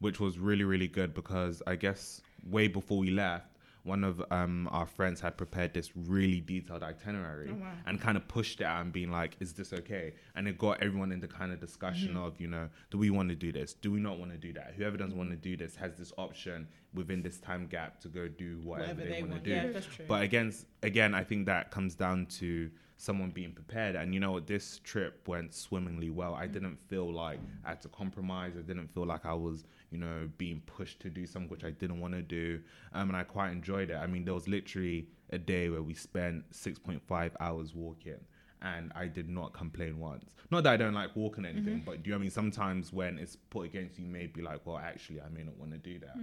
which 0.00 0.20
was 0.20 0.38
really, 0.38 0.64
really 0.64 0.88
good 0.88 1.12
because 1.14 1.62
I 1.66 1.74
guess 1.76 2.20
way 2.48 2.68
before 2.68 2.98
we 2.98 3.10
left, 3.10 3.46
one 3.88 4.04
of 4.04 4.22
um, 4.30 4.68
our 4.70 4.86
friends 4.86 5.20
had 5.20 5.36
prepared 5.36 5.72
this 5.74 5.90
really 5.96 6.40
detailed 6.40 6.82
itinerary 6.82 7.48
Oh, 7.50 7.54
wow. 7.54 7.72
and 7.86 8.00
kind 8.00 8.16
of 8.16 8.28
pushed 8.28 8.60
it 8.60 8.64
out 8.64 8.82
and 8.82 8.92
being 8.92 9.10
like, 9.10 9.36
is 9.40 9.52
this 9.54 9.72
okay? 9.72 10.12
And 10.36 10.46
it 10.46 10.58
got 10.58 10.80
everyone 10.82 11.10
into 11.10 11.26
kind 11.26 11.50
of 11.52 11.58
discussion 11.60 12.10
Mm-hmm. 12.10 12.22
of, 12.24 12.40
you 12.40 12.46
know, 12.48 12.68
do 12.90 12.98
we 12.98 13.10
want 13.10 13.30
to 13.30 13.34
do 13.34 13.50
this? 13.50 13.72
Do 13.72 13.90
we 13.90 13.98
not 13.98 14.18
want 14.18 14.30
to 14.32 14.38
do 14.38 14.52
that? 14.52 14.74
Whoever 14.76 14.96
doesn't 14.96 15.16
want 15.16 15.30
to 15.30 15.36
do 15.36 15.56
this 15.56 15.74
has 15.76 15.96
this 15.96 16.12
option 16.18 16.68
within 16.94 17.22
this 17.22 17.38
time 17.38 17.66
gap 17.66 17.98
to 18.00 18.08
go 18.08 18.28
do 18.28 18.60
whatever, 18.62 18.92
Whatever 18.94 19.00
they, 19.08 19.16
they 19.16 19.22
want 19.22 19.42
to 19.44 19.50
do. 19.50 19.72
Yeah. 19.72 19.80
But 20.06 20.22
again, 20.22 20.52
again, 20.82 21.14
I 21.14 21.24
think 21.24 21.46
that 21.46 21.70
comes 21.70 21.94
down 21.94 22.26
to 22.40 22.70
someone 22.96 23.30
being 23.30 23.52
prepared. 23.52 23.94
And 23.96 24.12
you 24.12 24.20
know 24.20 24.32
what? 24.32 24.46
This 24.46 24.80
trip 24.82 25.26
went 25.28 25.54
swimmingly 25.54 26.10
well. 26.10 26.34
I 26.34 26.46
didn't 26.46 26.78
feel 26.88 27.12
like 27.12 27.38
I 27.64 27.70
had 27.70 27.80
to 27.82 27.88
compromise. 27.88 28.54
I 28.58 28.62
didn't 28.62 28.88
feel 28.92 29.06
like 29.06 29.24
I 29.24 29.34
was, 29.34 29.64
you 29.90 29.98
know, 29.98 30.28
being 30.38 30.60
pushed 30.66 31.00
to 31.00 31.10
do 31.10 31.26
something 31.26 31.50
which 31.50 31.64
I 31.64 31.70
didn't 31.70 32.00
want 32.00 32.14
to 32.14 32.22
do. 32.22 32.60
Um, 32.92 33.08
and 33.08 33.16
I 33.16 33.22
quite 33.22 33.50
enjoyed 33.50 33.90
it. 33.90 33.96
I 33.96 34.06
mean, 34.06 34.24
there 34.24 34.34
was 34.34 34.48
literally 34.48 35.08
a 35.30 35.38
day 35.38 35.68
where 35.68 35.82
we 35.82 35.94
spent 35.94 36.50
6.5 36.52 37.30
hours 37.40 37.74
walking. 37.74 38.20
And 38.60 38.90
I 38.96 39.06
did 39.06 39.28
not 39.28 39.52
complain 39.52 40.00
once. 40.00 40.34
Not 40.50 40.64
that 40.64 40.72
I 40.72 40.76
don't 40.76 40.92
like 40.92 41.14
walking 41.14 41.44
or 41.46 41.48
anything, 41.48 41.80
but 41.86 42.02
do 42.02 42.08
you 42.08 42.12
know 42.12 42.16
what 42.16 42.22
I 42.22 42.22
mean? 42.22 42.30
Sometimes 42.32 42.92
when 42.92 43.16
it's 43.16 43.36
put 43.36 43.66
against 43.66 43.98
you, 44.00 44.04
you 44.04 44.10
may 44.10 44.26
be 44.26 44.42
like, 44.42 44.66
well, 44.66 44.78
actually, 44.78 45.20
I 45.20 45.28
may 45.28 45.44
not 45.44 45.56
want 45.56 45.70
to 45.70 45.78
do 45.78 46.00
that. 46.00 46.16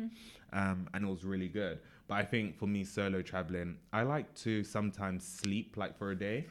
Um, 0.51 0.89
and 0.93 1.05
it 1.05 1.07
was 1.07 1.24
really 1.24 1.48
good. 1.48 1.79
But 2.10 2.15
I 2.15 2.24
think 2.24 2.57
for 2.60 2.67
me, 2.67 2.84
solo 2.84 3.22
traveling, 3.22 3.77
I 3.93 4.01
like 4.01 4.34
to 4.39 4.65
sometimes 4.65 5.25
sleep 5.25 5.77
like 5.77 5.98
for 5.98 6.11
a 6.11 6.16
day. 6.16 6.48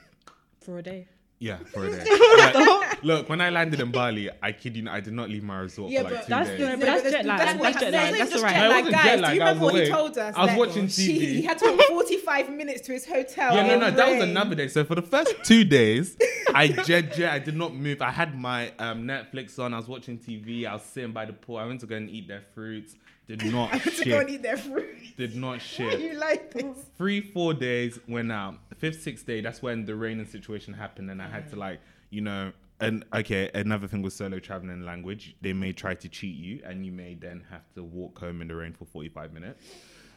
For 0.63 0.79
a 0.79 0.83
day. 0.83 1.07
Yeah, 1.45 1.59
for 1.73 1.85
a 1.85 1.91
day. 1.91 2.05
Like, 2.39 3.03
look, 3.03 3.29
when 3.29 3.41
I 3.43 3.51
landed 3.51 3.79
in 3.79 3.91
Bali, 3.91 4.31
I 4.43 4.53
kid 4.53 4.77
you 4.77 4.83
not, 4.83 4.95
I 4.95 5.01
did 5.01 5.13
not 5.13 5.29
leave 5.29 5.43
my 5.43 5.59
resort 5.59 5.91
Yeah, 5.93 5.99
for 5.99 6.05
like 6.05 6.15
but 6.15 6.23
two 6.25 6.31
that's 6.31 6.49
days. 6.49 6.59
good. 6.59 6.69
No, 6.71 6.77
but 6.79 6.87
that's 6.87 7.11
jet 7.11 7.27
lag. 7.27 7.39
That's, 7.39 7.53
That's 7.53 7.61
what 7.75 7.81
jet 7.81 7.93
lag. 7.93 8.15
That's 8.15 8.31
just 8.31 8.45
alright. 8.45 8.57
No, 8.57 8.65
it 8.65 8.75
wasn't 8.77 8.93
guys. 8.95 9.05
jet 9.05 9.21
lag, 9.21 9.31
Do 9.31 9.35
you 9.35 9.41
remember 9.41 9.65
was 9.67 9.73
what 9.75 9.83
he 9.85 9.91
told 9.91 10.19
us? 10.19 10.35
I 10.35 10.41
was 10.41 10.49
that 10.51 10.59
watching 10.59 10.89
she- 10.89 11.19
TV. 11.19 11.21
He 11.35 11.43
had 11.43 11.59
to 11.59 11.71
walk 11.71 11.87
45 11.89 12.51
minutes 12.51 12.81
to 12.87 12.93
his 12.93 13.05
hotel. 13.07 13.55
Yeah, 13.55 13.67
no, 13.67 13.79
no, 13.79 13.87
in 13.89 13.97
that 13.97 14.09
was 14.11 14.23
another 14.23 14.55
day. 14.55 14.69
So 14.69 14.85
for 14.85 14.95
the 14.95 15.03
first 15.03 15.35
two 15.45 15.65
days, 15.65 16.17
I 16.55 16.69
jet 16.69 17.13
jet. 17.15 17.31
I 17.33 17.39
did 17.41 17.57
not 17.57 17.75
move. 17.75 18.01
I 18.01 18.11
had 18.11 18.35
my 18.39 18.73
um, 18.79 19.03
Netflix 19.05 19.59
on. 19.59 19.75
I 19.75 19.77
was 19.77 19.87
watching 19.89 20.17
TV. 20.19 20.65
I 20.67 20.73
was 20.73 20.83
sitting 20.83 21.13
by 21.13 21.27
the 21.27 21.35
pool. 21.35 21.59
I 21.59 21.67
went 21.67 21.81
to 21.81 21.87
go 21.87 21.97
and 21.97 22.09
eat 22.09 22.27
their 22.27 22.43
fruits. 22.55 22.97
Did 23.27 23.45
not 23.53 23.73
I 23.73 23.77
had 23.79 23.93
to 23.95 24.05
go 24.05 24.19
and 24.19 24.29
shit. 24.29 24.35
eat 24.37 24.43
their 24.43 24.57
fruit. 24.57 25.17
Did 25.17 25.35
not 25.37 25.53
Why 25.53 25.59
shit. 25.59 26.01
you 26.01 26.15
like 26.15 26.53
this? 26.53 26.77
three, 26.99 27.21
four 27.21 27.55
days 27.55 27.99
went 28.09 28.31
out. 28.31 28.57
Fifth, 28.79 29.03
sixth 29.03 29.25
day, 29.27 29.41
that's 29.41 29.63
when 29.63 29.85
the 29.87 29.95
raining 29.95 30.27
situation 30.27 30.75
happened, 30.75 31.11
and 31.11 31.23
I 31.23 31.29
had 31.29 31.49
to 31.51 31.57
like, 31.57 31.81
you 32.11 32.21
know, 32.21 32.53
and 32.81 33.05
okay, 33.15 33.51
another 33.55 33.87
thing 33.87 34.03
with 34.03 34.13
solo 34.13 34.39
traveling 34.41 34.73
in 34.73 34.85
language, 34.85 35.37
they 35.41 35.53
may 35.53 35.73
try 35.73 35.95
to 35.95 36.09
cheat 36.09 36.37
you, 36.37 36.61
and 36.65 36.85
you 36.85 36.93
may 36.93 37.15
then 37.15 37.45
have 37.51 37.63
to 37.77 37.83
walk 37.85 38.19
home 38.19 38.43
in 38.43 38.49
the 38.49 38.55
rain 38.57 38.73
for 38.73 38.85
forty-five 38.85 39.33
minutes. 39.33 39.65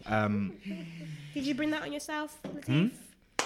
Um, 0.08 0.54
Did 1.34 1.46
you 1.46 1.54
bring 1.56 1.70
that 1.72 1.84
on 1.84 1.94
yourself? 1.94 2.40
Hmm? 2.66 2.88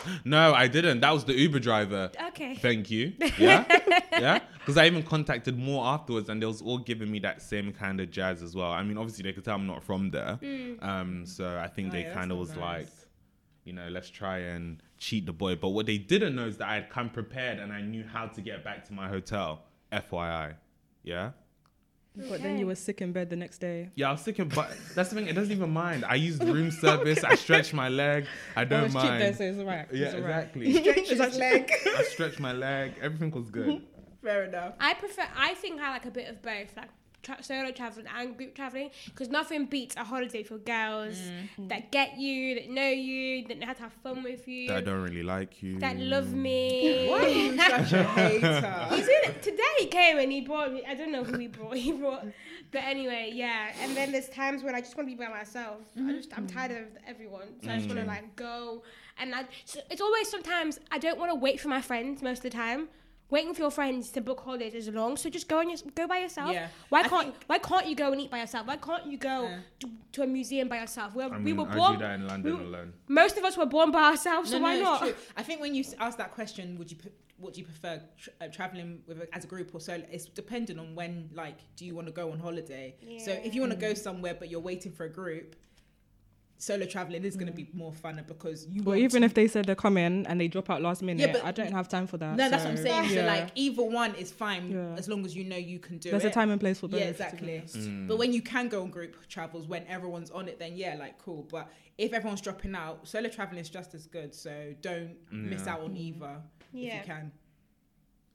Latif? 0.05 0.25
no, 0.25 0.53
I 0.53 0.67
didn't. 0.67 0.99
That 1.01 1.11
was 1.11 1.25
the 1.25 1.33
Uber 1.33 1.59
driver. 1.59 2.11
Okay. 2.29 2.55
Thank 2.55 2.89
you. 2.91 3.13
Yeah, 3.37 3.65
yeah. 4.13 4.39
Because 4.59 4.77
I 4.77 4.85
even 4.85 5.03
contacted 5.03 5.57
more 5.57 5.85
afterwards, 5.85 6.29
and 6.29 6.41
they 6.41 6.45
was 6.45 6.61
all 6.61 6.77
giving 6.77 7.09
me 7.11 7.19
that 7.19 7.41
same 7.41 7.71
kind 7.73 7.99
of 7.99 8.11
jazz 8.11 8.43
as 8.43 8.55
well. 8.55 8.71
I 8.71 8.83
mean, 8.83 8.97
obviously 8.97 9.23
they 9.23 9.33
could 9.33 9.43
tell 9.45 9.55
I'm 9.55 9.65
not 9.67 9.83
from 9.83 10.11
there, 10.11 10.39
um, 10.81 11.25
so 11.25 11.57
I 11.57 11.67
think 11.67 11.89
Oh, 11.89 11.91
they 11.93 12.01
yeah, 12.03 12.13
kind 12.13 12.31
of 12.31 12.37
was 12.37 12.49
nice. 12.49 12.59
like, 12.59 12.87
you 13.63 13.73
know, 13.73 13.87
let's 13.89 14.09
try 14.09 14.37
and 14.39 14.81
cheat 14.97 15.25
the 15.25 15.33
boy. 15.33 15.55
But 15.55 15.69
what 15.69 15.85
they 15.87 15.97
didn't 15.97 16.35
know 16.35 16.45
is 16.45 16.57
that 16.57 16.67
I 16.67 16.75
had 16.75 16.89
come 16.89 17.09
prepared 17.09 17.59
and 17.59 17.71
I 17.73 17.81
knew 17.81 18.03
how 18.03 18.27
to 18.27 18.41
get 18.41 18.63
back 18.63 18.85
to 18.87 18.93
my 18.93 19.07
hotel. 19.07 19.63
FYI, 19.91 20.55
yeah. 21.03 21.31
But 22.15 22.41
then 22.43 22.58
you 22.58 22.67
were 22.67 22.76
sick 22.76 23.02
in 23.02 23.13
bed 23.13 23.30
the 23.30 23.38
next 23.38 23.60
day. 23.60 23.89
Yeah, 23.95 24.10
I 24.10 24.12
was 24.12 24.21
sick 24.21 24.38
in 24.39 24.50
but 24.50 24.69
that's 24.95 25.10
the 25.10 25.15
thing. 25.15 25.28
It 25.28 25.34
doesn't 25.34 25.52
even 25.52 25.69
mind. 25.71 26.04
I 26.06 26.15
used 26.15 26.43
room 26.43 26.69
service. 26.69 27.24
I 27.24 27.36
stretched 27.36 27.74
my 27.74 27.88
leg. 27.88 28.26
I 28.56 28.63
Oh, 28.63 28.65
don't 28.65 28.84
it's 28.86 28.93
cheap 28.95 29.04
there, 29.04 29.34
so 29.34 29.43
it's 29.45 29.58
alright. 29.60 29.88
Yeah, 29.93 30.06
It's 30.08 30.15
alright. 30.15 30.50
exactly. 30.56 30.74
Stretch 31.06 31.10
his 31.32 31.38
leg. 31.38 31.71
I 31.97 32.04
stretched 32.04 32.39
my 32.41 32.52
leg. 32.52 32.95
Everything 33.02 33.32
was 33.32 33.50
good. 33.50 33.82
Fair 34.24 34.43
enough. 34.43 34.74
I 34.80 34.93
prefer. 34.95 35.24
I 35.36 35.54
think 35.56 35.80
I 35.82 35.89
like 35.91 36.06
a 36.06 36.12
bit 36.12 36.28
of 36.30 36.41
both, 36.41 36.76
like 36.76 36.89
tra- 37.23 37.41
solo 37.43 37.71
traveling 37.71 38.07
and 38.07 38.38
group 38.38 38.55
traveling, 38.55 38.89
because 39.05 39.29
nothing 39.29 39.65
beats 39.65 39.95
a 39.95 40.03
holiday 40.03 40.43
for 40.43 40.57
girls 40.57 41.15
mm-hmm. 41.15 41.67
that 41.67 41.91
get 41.91 42.17
you, 42.17 42.55
that 42.55 42.69
know 42.69 42.88
you, 42.88 43.47
that 43.47 43.60
know 43.60 43.67
how 43.67 43.73
to 43.73 43.84
have 43.84 43.93
fun 43.93 44.23
with 44.23 44.47
you, 44.47 44.67
That 44.67 44.77
I 44.77 44.81
don't 44.81 45.01
really 45.01 45.23
like 45.23 45.62
you. 45.62 45.79
that 45.79 45.97
love 45.97 46.34
me. 46.34 47.07
Why 47.10 47.25
are 47.25 47.27
you 47.27 47.57
such 47.69 47.93
a 47.93 48.03
hater? 48.03 48.88
He's 48.89 49.07
in. 49.07 49.39
Today 49.41 49.63
he 49.79 49.86
came 49.88 50.19
and 50.19 50.31
he 50.31 50.41
brought 50.41 50.71
me. 50.71 50.84
I 50.88 50.93
don't 50.93 51.12
know 51.12 51.23
who 51.23 51.38
he 51.38 51.47
brought. 51.47 51.77
He 51.81 51.91
brought. 51.91 52.25
But 52.71 52.84
anyway, 52.84 53.31
yeah. 53.34 53.73
And 53.81 53.95
then 53.97 54.12
there's 54.12 54.29
times 54.29 54.63
when 54.63 54.75
I 54.75 54.81
just 54.81 54.95
want 54.95 55.10
to 55.10 55.15
be 55.15 55.21
by 55.21 55.29
myself. 55.29 55.81
I 55.95 55.99
mm-hmm. 55.99 56.12
just 56.12 56.38
I'm 56.38 56.47
tired 56.47 56.71
of 56.71 56.88
everyone, 57.07 57.47
so 57.63 57.71
I 57.71 57.75
just 57.75 57.88
want 57.88 57.99
to 57.99 58.05
mm-hmm. 58.05 58.10
like 58.10 58.36
go. 58.36 58.84
And 59.17 59.36
I, 59.36 59.45
so 59.65 59.79
it's 59.89 60.01
always 60.01 60.29
sometimes 60.29 60.79
I 60.91 60.97
don't 60.97 61.19
want 61.19 61.31
to 61.31 61.36
wait 61.36 61.60
for 61.60 61.67
my 61.67 61.81
friends 61.81 62.21
most 62.21 62.39
of 62.39 62.43
the 62.43 62.49
time. 62.51 62.88
Waiting 63.32 63.54
for 63.54 63.62
your 63.62 63.72
friends 63.72 64.10
to 64.12 64.20
book 64.20 64.41
holidays 64.41 64.74
is 64.76 64.89
long, 64.89 65.15
so 65.15 65.30
just 65.30 65.48
go 65.48 65.60
on 65.60 65.70
your, 65.70 65.78
go 65.96 66.06
by 66.06 66.17
yourself. 66.20 66.52
Yeah. 66.52 66.67
Why 66.89 67.00
I 67.00 67.08
can't 67.08 67.24
think- 67.34 67.44
Why 67.48 67.58
can't 67.60 67.88
you 67.88 67.96
go 67.96 68.12
and 68.12 68.20
eat 68.20 68.30
by 68.30 68.39
yourself? 68.41 68.67
Why 68.67 68.76
can't 68.76 69.06
you 69.08 69.17
go 69.17 69.44
Yeah. 69.44 69.60
to, 69.80 69.89
to 70.12 70.24
a 70.24 70.28
museum 70.28 70.67
by 70.67 70.80
yourself? 70.82 71.15
We're, 71.15 71.24
I 71.34 71.38
we 71.38 71.44
mean, 71.46 71.58
were 71.58 71.70
I 71.70 71.74
born. 71.76 71.94
do 71.94 72.00
that 72.00 72.15
in 72.20 72.28
London 72.28 72.58
we- 72.60 72.65
alone. 72.65 72.94
Most 73.08 73.38
of 73.38 73.46
us 73.46 73.58
were 73.58 73.65
born 73.65 73.89
by 73.89 74.04
ourselves, 74.12 74.52
so 74.52 74.58
No, 74.58 74.63
why 74.63 74.76
no, 74.76 74.84
not? 74.84 75.00
true. 75.02 75.15
I 75.38 75.44
think 75.44 75.62
when 75.62 75.74
you 75.74 75.86
ask 76.00 76.17
that 76.17 76.32
question, 76.34 76.78
would 76.78 76.91
you 76.91 76.98
p- 76.98 77.10
what 77.38 77.54
do 77.54 77.62
you 77.62 77.65
prefer, 77.65 78.02
tra- 78.20 78.34
uh, 78.41 78.48
traveling 78.50 79.02
with 79.08 79.22
a, 79.22 79.34
as 79.34 79.46
a 79.46 79.48
group 79.48 79.74
or 79.74 79.80
solo? 79.80 80.04
It's 80.12 80.26
dependent 80.26 80.78
on 80.78 80.94
when, 80.94 81.30
like, 81.34 81.58
do 81.78 81.86
you 81.86 81.96
want 81.96 82.08
to 82.08 82.13
go 82.13 82.32
on 82.34 82.38
holiday? 82.39 82.96
Yeah. 83.02 83.20
So 83.24 83.32
if 83.32 83.56
you 83.56 83.62
want 83.62 83.72
to 83.74 83.80
go 83.80 83.94
somewhere 83.94 84.36
but 84.38 84.50
you're 84.52 84.60
waiting 84.60 84.91
for 84.91 85.06
a 85.06 85.10
group, 85.10 85.56
solo 86.62 86.86
traveling 86.86 87.24
is 87.24 87.36
going 87.36 87.47
to 87.47 87.54
be 87.54 87.67
more 87.74 87.91
funner 87.91 88.26
because 88.26 88.67
you. 88.67 88.84
But 88.84 89.00
even 89.00 89.21
to- 89.21 89.26
if 89.26 89.34
they 89.34 89.47
said 89.47 89.65
they're 89.65 89.76
coming 89.76 90.28
and 90.28 90.39
they 90.39 90.47
drop 90.47 90.69
out 90.69 90.82
last 90.82 91.02
minute, 91.02 91.28
yeah, 91.28 91.34
but- 91.34 91.43
I 91.43 91.52
don't 91.52 91.71
have 91.71 91.89
time 91.89 92.06
for 92.06 92.17
that. 92.17 92.36
no, 92.38 92.50
that's 92.50 92.63
what 92.63 92.71
I'm 92.71 92.78
so, 92.78 92.84
saying. 92.84 93.10
So 93.10 93.26
like 93.26 93.50
either 93.56 93.82
one 93.82 94.13
is 94.15 94.32
fine 94.32 94.69
Yeah. 94.71 94.93
as 94.95 95.10
long 95.10 95.26
as 95.26 95.36
you 95.36 95.43
know 95.43 95.58
you 95.58 95.80
can 95.80 95.97
do 95.97 96.12
there's 96.12 96.21
it. 96.21 96.26
There's 96.26 96.32
a 96.32 96.34
time 96.36 96.52
and 96.52 96.60
place 96.62 96.80
for 96.80 96.88
both. 96.88 97.00
yeah, 97.00 97.08
exactly. 97.08 97.63
Mm. 97.65 98.08
But 98.08 98.17
when 98.19 98.32
you 98.32 98.41
can 98.43 98.67
go 98.67 98.84
on 98.84 98.91
group 98.91 99.15
travels 99.28 99.67
when 99.67 99.86
everyone's 99.88 100.30
on 100.30 100.47
it, 100.47 100.60
then 100.60 100.78
yeah, 100.78 100.95
like 101.00 101.17
cool. 101.17 101.47
But 101.50 101.67
if 101.97 102.13
everyone's 102.13 102.41
dropping 102.41 102.76
out, 102.76 103.08
solo 103.08 103.28
traveling 103.30 103.60
is 103.62 103.69
just 103.69 103.95
as 103.95 104.06
good. 104.06 104.36
So 104.36 104.76
don't 104.82 105.15
miss 105.32 105.65
out 105.67 105.82
on 105.82 105.97
either 105.97 106.38
if 106.74 106.93
you 106.93 107.02
can. 107.06 107.32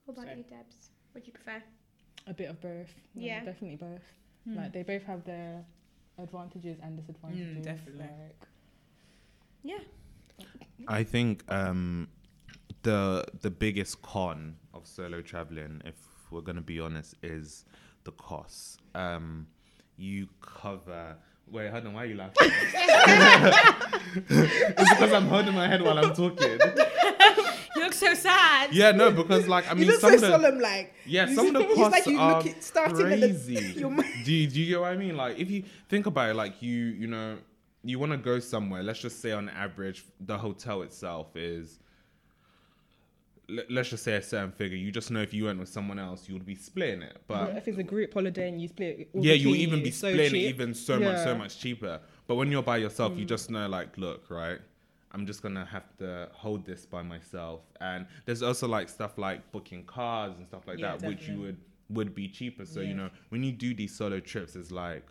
What 0.05 0.15
about 0.19 0.27
So- 0.31 0.37
you, 0.37 0.45
Debs? 0.51 0.91
What 1.13 1.25
do 1.25 1.29
you 1.29 1.33
prefer? 1.33 1.63
A 2.27 2.35
bit 2.35 2.51
of 2.51 2.61
both. 2.61 2.93
Yeah. 3.15 3.45
definitely 3.45 3.77
both. 3.77 4.03
Hmm. 4.45 4.57
Like 4.57 4.73
they 4.73 4.83
both 4.83 5.05
have 5.05 5.25
their 5.25 5.65
advantages 6.19 6.79
and 6.83 6.97
disadvantages. 6.97 7.65
definitely. 7.65 8.01
Like, 8.01 8.47
Yeah. 9.63 9.79
I 10.89 11.03
think 11.05 11.43
um, 11.51 12.09
the 12.83 13.25
the 13.41 13.51
biggest 13.51 14.03
con 14.03 14.57
of 14.75 14.87
solo 14.87 15.23
traveling, 15.23 15.81
if 15.85 15.95
we're 16.31 16.43
gonna 16.43 16.61
be 16.61 16.79
honest, 16.81 17.15
is 17.23 17.65
the 18.05 18.13
costs. 18.13 18.77
Um, 18.95 19.47
you 19.97 20.29
cover. 20.41 21.17
Wait, 21.51 21.71
hold 21.71 21.87
on. 21.87 21.95
Why 21.95 22.03
are 22.03 22.07
you 22.07 22.17
laughing? 22.17 22.35
it's 24.29 24.91
because 24.91 25.13
I'm 25.13 25.27
holding 25.29 25.55
my 25.55 25.67
head 25.69 25.81
while 25.83 25.99
I'm 25.99 26.15
talking. 26.15 26.59
You 27.87 27.91
look 27.91 27.95
so 27.95 28.15
sad. 28.15 28.73
Yeah, 28.75 28.91
no, 28.93 29.11
because 29.13 29.47
like 29.49 29.71
I 29.71 29.75
mean, 29.75 29.85
you 29.85 29.93
look 29.93 30.01
some 30.01 30.11
so 30.11 30.15
of 30.17 30.21
the 30.23 30.27
solemn, 30.29 30.59
like 30.61 30.95
yeah, 31.07 31.29
you 31.29 31.35
some 31.37 31.47
of 31.49 31.53
the 31.55 31.61
it's 31.71 31.75
costs 31.75 31.93
like 31.93 32.07
you 32.07 32.19
are 32.19 32.37
look 32.39 32.47
it 32.47 32.65
starting 32.65 33.01
at 33.13 33.21
the- 33.21 33.29
crazy. 33.29 33.73
your 33.81 33.91
mind- 33.91 34.25
do 34.25 34.33
you, 34.33 34.47
do 34.49 34.61
you 34.61 34.67
get 34.67 34.81
what 34.81 34.93
I 34.93 34.97
mean? 34.97 35.17
Like 35.17 35.39
if 35.39 35.51
you 35.51 35.63
think 35.89 36.07
about 36.07 36.31
it, 36.31 36.35
like 36.35 36.61
you 36.63 36.75
you 36.75 37.07
know 37.07 37.39
you 37.85 37.99
want 37.99 38.13
to 38.13 38.19
go 38.19 38.41
somewhere. 38.41 38.83
Let's 38.83 38.99
just 39.01 39.21
say 39.21 39.31
on 39.33 39.49
average, 39.49 40.05
the 40.21 40.37
hotel 40.37 40.83
itself 40.83 41.37
is. 41.37 41.79
Let's 43.71 43.91
just 43.91 44.03
say 44.03 44.17
a 44.17 44.23
certain 44.23 44.51
figure. 44.51 44.77
You 44.77 44.91
just 44.91 45.13
know 45.13 45.21
if 45.23 45.33
you 45.33 45.45
went 45.45 45.61
with 45.61 45.69
someone 45.69 46.01
else, 46.01 46.27
you 46.27 46.35
would 46.35 46.45
be 46.45 46.57
splitting 46.57 47.03
it. 47.03 47.17
But 47.29 47.51
if 47.57 47.69
it's 47.69 47.79
a 47.79 47.85
group 47.85 48.13
holiday 48.13 48.49
and 48.49 48.61
you 48.61 48.67
split, 48.67 48.99
it 48.99 49.09
all 49.15 49.25
yeah, 49.25 49.35
you'll 49.35 49.55
even 49.55 49.85
be 49.85 49.91
it's 49.91 49.99
so 49.99 50.11
splitting 50.11 50.41
it 50.41 50.49
even 50.49 50.75
so 50.75 50.99
much, 50.99 51.19
so 51.19 51.33
Mm. 51.33 51.39
much 51.39 51.61
cheaper. 51.61 52.01
But 52.27 52.35
when 52.35 52.51
you're 52.51 52.65
by 52.65 52.79
yourself, 52.79 53.17
you 53.17 53.25
just 53.25 53.49
know, 53.49 53.69
like, 53.69 53.97
look, 53.99 54.29
right, 54.31 54.59
I'm 55.17 55.25
just 55.25 55.43
gonna 55.43 55.65
have 55.65 55.97
to 55.97 56.29
hold 56.35 56.67
this 56.67 56.85
by 56.85 57.03
myself. 57.03 57.61
And 57.81 58.07
there's 58.27 58.43
also 58.43 58.69
like 58.69 58.91
stuff 58.91 59.17
like 59.17 59.51
booking 59.51 59.85
cars 59.85 60.35
and 60.37 60.47
stuff 60.47 60.67
like 60.67 60.79
Yeah, 60.79 60.97
that, 60.97 61.09
which 61.09 61.27
you 61.27 61.41
would 61.41 61.57
would 61.89 62.15
be 62.15 62.29
cheaper. 62.29 62.67
So 62.67 62.81
you 62.81 62.95
know, 62.95 63.09
when 63.31 63.43
you 63.43 63.51
do 63.53 63.73
these 63.75 63.95
solo 63.97 64.21
trips, 64.21 64.57
it's 64.57 64.71
like 64.71 65.07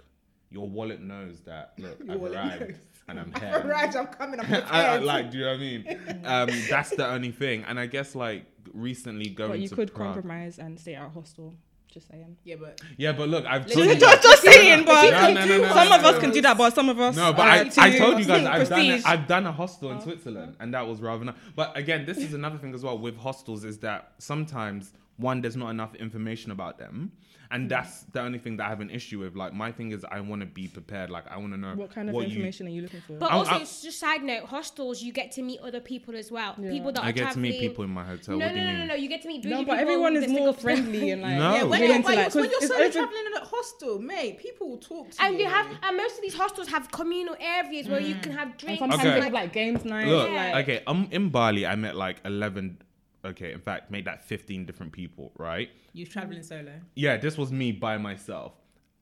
your 0.52 0.70
wallet 0.70 1.02
knows 1.02 1.40
that 1.42 1.74
look, 1.80 2.00
Your 2.00 2.12
I've 2.12 2.20
wallet 2.20 2.36
arrived 2.36 2.62
knows. 2.62 2.76
and 3.08 3.20
I'm 3.20 3.34
here. 3.34 3.50
I've 3.56 3.62
here. 3.64 3.72
arrived, 3.72 3.96
I'm 3.96 4.08
coming, 4.08 4.40
I'm 4.42 4.54
I, 4.70 4.86
I, 4.86 4.98
like, 5.00 5.32
do 5.32 5.40
you 5.40 5.46
know 5.46 5.52
what 5.52 5.58
I 5.58 5.60
mean? 5.60 6.00
Um, 6.24 6.50
that's 6.70 6.92
the 6.92 7.08
only 7.08 7.32
thing. 7.32 7.64
And 7.68 7.80
I 7.80 7.88
guess 7.88 8.14
like 8.14 8.46
recently 8.74 9.30
going 9.30 9.50
But 9.52 9.60
you 9.60 9.70
to 9.70 9.76
could 9.76 9.94
Prague- 9.96 10.14
compromise 10.14 10.60
and 10.60 10.80
stay 10.80 10.94
at 10.94 11.08
a 11.08 11.10
hostel. 11.10 11.56
Just 11.96 12.10
saying. 12.12 12.36
yeah, 12.44 12.56
but 12.60 12.82
Yeah, 12.98 13.14
but 13.14 13.30
look, 13.30 13.46
I've 13.46 13.66
told 13.66 13.86
you. 13.88 13.96
just, 13.96 14.22
just 14.22 14.42
saying, 14.44 14.84
but 14.84 15.10
No, 15.12 15.32
no, 15.34 15.46
no, 15.46 15.58
no, 15.62 15.68
some 15.70 15.88
no, 15.90 15.96
of 15.96 16.02
no, 16.02 16.10
us 16.10 16.16
no. 16.16 16.20
can 16.20 16.32
do 16.32 16.42
that, 16.42 16.58
but 16.58 16.76
some 16.76 16.90
of 16.90 17.00
us. 17.00 17.16
No, 17.16 17.32
but 17.32 17.48
I, 17.48 17.72
I 17.78 17.98
told 17.98 18.20
you 18.20 18.26
guys 18.26 18.46
I've 18.46 18.68
done 18.68 18.80
prestige. 18.86 19.00
it. 19.00 19.08
I've 19.08 19.28
done 19.28 19.46
a 19.46 19.54
hostel 19.54 19.92
in 19.92 20.02
Switzerland, 20.02 20.58
and 20.60 20.74
that 20.74 20.86
was 20.86 21.00
rather 21.02 21.24
nice. 21.24 21.36
But 21.56 21.78
again, 21.78 22.06
this 22.06 22.18
is 22.18 22.34
another 22.34 22.58
thing 22.58 22.74
as 22.74 22.84
well 22.84 22.98
with 22.98 23.16
hostels 23.18 23.64
is 23.64 23.78
that 23.80 24.12
sometimes 24.18 24.92
one 25.18 25.42
there's 25.42 25.56
not 25.56 25.70
enough 25.70 25.96
information 25.96 26.52
about 26.52 26.78
them, 26.78 27.12
and 27.52 27.72
that's 27.72 28.04
the 28.12 28.20
only 28.22 28.38
thing 28.38 28.58
that 28.58 28.66
I 28.66 28.70
have 28.70 28.82
an 28.82 28.90
issue 28.90 29.20
with. 29.20 29.34
Like 29.36 29.54
my 29.54 29.72
thing 29.72 29.92
is 29.92 30.04
I 30.12 30.20
want 30.20 30.42
to 30.42 30.46
be 30.46 30.68
prepared. 30.68 31.10
Like 31.10 31.26
I 31.32 31.38
want 31.38 31.54
to 31.54 31.58
know 31.58 31.74
What 31.76 31.92
kind 31.96 32.10
of 32.10 32.16
you- 32.16 32.22
information 32.24 32.68
are 32.68 32.72
you 32.72 32.82
looking 32.82 33.02
for? 33.08 33.14
But 33.14 33.32
I'll- 33.32 33.40
also, 33.40 33.52
I'll- 33.52 33.62
it's 33.62 33.82
just 33.82 33.98
side 34.00 34.24
note, 34.24 34.44
hostels 34.46 35.02
you 35.02 35.14
get 35.14 35.32
to 35.34 35.42
meet 35.42 35.60
other 35.62 35.80
people 35.80 36.16
as 36.18 36.32
well. 36.32 36.56
Yeah. 36.60 36.70
People 36.72 36.92
that 36.92 37.04
I 37.04 37.10
are 37.10 37.12
get 37.14 37.32
to 37.34 37.40
meet 37.40 37.60
people 37.60 37.84
in 37.86 37.92
my 37.92 38.04
hotel. 38.04 38.38
No, 38.38 38.46
what 38.46 38.54
no, 38.56 38.56
do 38.56 38.60
you 38.60 38.66
no, 38.66 38.72
no, 38.74 38.78
mean? 38.80 38.88
no. 38.90 38.96
You 38.96 39.08
get 39.08 39.22
to 39.22 39.28
meet 39.30 39.46
no, 39.46 39.52
bougie 39.58 39.66
but 39.66 39.78
people 39.78 39.82
everyone 39.94 40.16
is 40.18 40.28
more 40.30 40.54
friendly 40.54 41.12
and 41.12 41.22
like 41.22 41.38
No. 41.38 41.56
yeah, 41.56 41.64
when, 41.64 41.82
you're, 41.84 41.96
into, 41.96 42.08
when, 42.08 42.16
you're, 42.18 42.24
when 42.24 42.32
'cause 42.32 42.36
you're 42.36 42.46
it's 42.64 42.68
solo 42.68 42.90
traveling 42.92 43.24
in 43.28 43.34
a 43.42 43.46
hostel, 43.46 44.00
mate, 44.00 44.38
people 44.40 44.70
will 44.70 44.78
talk 44.80 45.12
to 45.12 45.24
And 45.24 45.36
you. 45.36 45.42
you 45.42 45.50
have, 45.50 45.68
and 45.82 45.96
most 45.98 46.16
of 46.16 46.22
these 46.24 46.34
hostels 46.36 46.68
have 46.68 46.92
communal 46.92 47.38
areas 47.40 47.88
where 47.88 48.02
you 48.02 48.16
can 48.16 48.34
have 48.34 48.50
and 48.50 48.58
drinks. 48.58 48.80
sometimes 48.80 49.02
Okay. 49.02 49.14
they 49.16 49.22
have 49.22 49.34
like 49.34 49.54
games 49.54 49.86
night. 49.86 50.08
Look, 50.08 50.30
Yeah. 50.30 50.58
okay, 50.60 50.84
um, 50.88 51.08
in 51.12 51.30
Bali, 51.30 51.66
I 51.66 51.76
met 51.76 51.96
like 51.96 52.18
eleven. 52.26 52.80
Okay, 53.26 53.52
in 53.52 53.60
fact, 53.60 53.92
made 53.92 54.06
that 54.06 54.24
fifteen 54.24 54.66
different 54.66 54.92
people. 54.92 55.32
Right? 55.38 55.70
You're 55.94 56.08
traveling 56.08 56.44
solo. 56.44 56.74
yeah, 56.96 57.18
this 57.18 57.38
was 57.38 57.52
me 57.52 57.72
by 57.72 57.98
myself. 57.98 58.54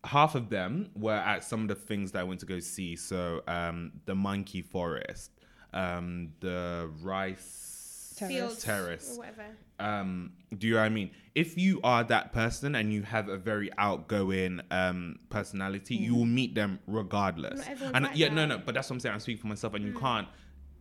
Half 0.05 0.35
of 0.35 0.49
them 0.49 0.89
were 0.95 1.13
at 1.13 1.43
some 1.43 1.61
of 1.61 1.67
the 1.69 1.75
things 1.75 2.11
that 2.11 2.19
I 2.19 2.23
went 2.23 2.39
to 2.41 2.45
go 2.45 2.59
see. 2.59 2.95
So 2.95 3.41
um, 3.47 3.93
the 4.05 4.15
monkey 4.15 4.61
forest, 4.61 5.31
um, 5.73 6.33
the 6.41 6.89
rice 7.01 8.15
fields 8.27 8.63
terrace. 8.63 9.13
or 9.13 9.19
whatever. 9.19 9.45
Um, 9.79 10.33
do 10.57 10.67
you 10.67 10.73
know 10.73 10.81
what 10.81 10.85
I 10.85 10.89
mean? 10.89 11.11
If 11.35 11.57
you 11.57 11.79
are 11.83 12.03
that 12.05 12.31
person 12.31 12.75
and 12.75 12.93
you 12.93 13.01
have 13.03 13.27
a 13.29 13.37
very 13.37 13.69
outgoing 13.77 14.61
um, 14.71 15.17
personality, 15.29 15.95
you 15.95 16.15
will 16.15 16.25
meet 16.25 16.53
them 16.53 16.79
regardless. 16.87 17.65
And 17.93 18.05
like 18.05 18.15
yeah, 18.15 18.29
no, 18.29 18.41
that. 18.41 18.47
no, 18.47 18.57
but 18.59 18.75
that's 18.75 18.89
what 18.89 18.95
I'm 18.95 18.99
saying. 18.99 19.13
I'm 19.13 19.19
speaking 19.19 19.41
for 19.41 19.47
myself, 19.47 19.73
and 19.73 19.85
you 19.85 19.93
can't. 19.93 20.27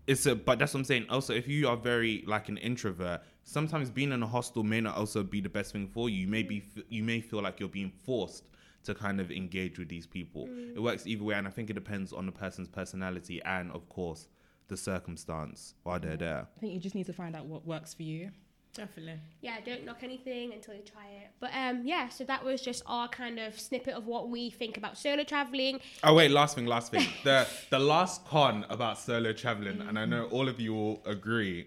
It's 0.07 0.27
a, 0.27 0.35
but 0.35 0.59
that's 0.59 0.75
what 0.75 0.81
I'm 0.81 0.85
saying. 0.85 1.07
Also, 1.09 1.33
if 1.33 1.49
you 1.49 1.69
are 1.69 1.77
very 1.77 2.25
like 2.27 2.49
an 2.49 2.59
introvert, 2.59 3.23
sometimes 3.45 3.91
being 3.91 4.13
in 4.13 4.23
a 4.23 4.27
hostel 4.27 4.63
may 4.63 4.81
not 4.81 4.97
also 4.97 5.23
be 5.23 5.41
the 5.41 5.49
best 5.49 5.73
thing 5.73 5.89
for 5.89 6.09
you. 6.09 6.23
You 6.23 6.29
may 6.29 6.43
be, 6.43 6.65
you 6.89 7.03
may 7.03 7.21
feel 7.21 7.43
like 7.43 7.61
you're 7.61 7.69
being 7.69 7.93
forced 8.05 8.45
to 8.85 8.95
kind 8.95 9.21
of 9.21 9.31
engage 9.31 9.79
with 9.79 9.89
these 9.89 10.07
people. 10.07 10.47
Mm. 10.47 10.77
It 10.77 10.81
works 10.83 11.07
either 11.07 11.25
way, 11.25 11.35
and 11.35 11.47
I 11.47 11.51
think 11.51 11.71
it 11.71 11.75
depends 11.75 12.13
on 12.13 12.27
the 12.27 12.33
person's 12.33 12.69
personality 12.69 13.41
and, 13.45 13.71
of 13.73 13.89
course, 13.89 14.29
the 14.69 14.77
circumstance 14.77 15.75
while 15.83 16.01
they're 16.01 16.17
there. 16.17 16.47
I 16.57 16.61
think 16.61 16.73
you 16.73 16.81
just 16.81 16.95
need 16.95 17.07
to 17.07 17.13
find 17.13 17.37
out 17.37 17.47
what 17.47 17.67
works 17.67 17.95
for 17.95 18.03
you. 18.03 18.31
Definitely. 18.75 19.21
Yeah, 19.43 19.57
don't 19.65 19.85
knock 19.85 20.03
anything 20.03 20.55
until 20.55 20.75
you 20.75 20.81
try 20.81 21.05
it. 21.05 21.31
But 21.41 21.51
um, 21.55 21.83
yeah, 21.85 22.09
so 22.09 22.25
that 22.25 22.43
was 22.43 22.63
just 22.63 22.83
our 22.87 23.07
kind 23.07 23.39
of 23.39 23.61
snippet 23.61 23.93
of 23.95 24.07
what 24.07 24.31
we 24.31 24.49
think 24.49 24.79
about 24.79 24.97
solo 24.97 25.25
traveling. 25.25 25.79
Oh 26.03 26.15
wait, 26.15 26.31
last 26.31 26.55
thing, 26.55 26.67
last 26.67 26.91
thing. 26.91 27.07
The 27.25 27.47
the 27.69 27.79
last 27.79 28.25
con 28.25 28.65
about 28.71 28.99
solo 28.99 29.35
traveling, 29.35 29.83
and 29.83 29.99
I 29.99 30.07
know 30.07 30.25
all 30.27 30.49
of 30.49 30.59
you 30.59 30.73
will 30.73 31.03
agree, 31.05 31.67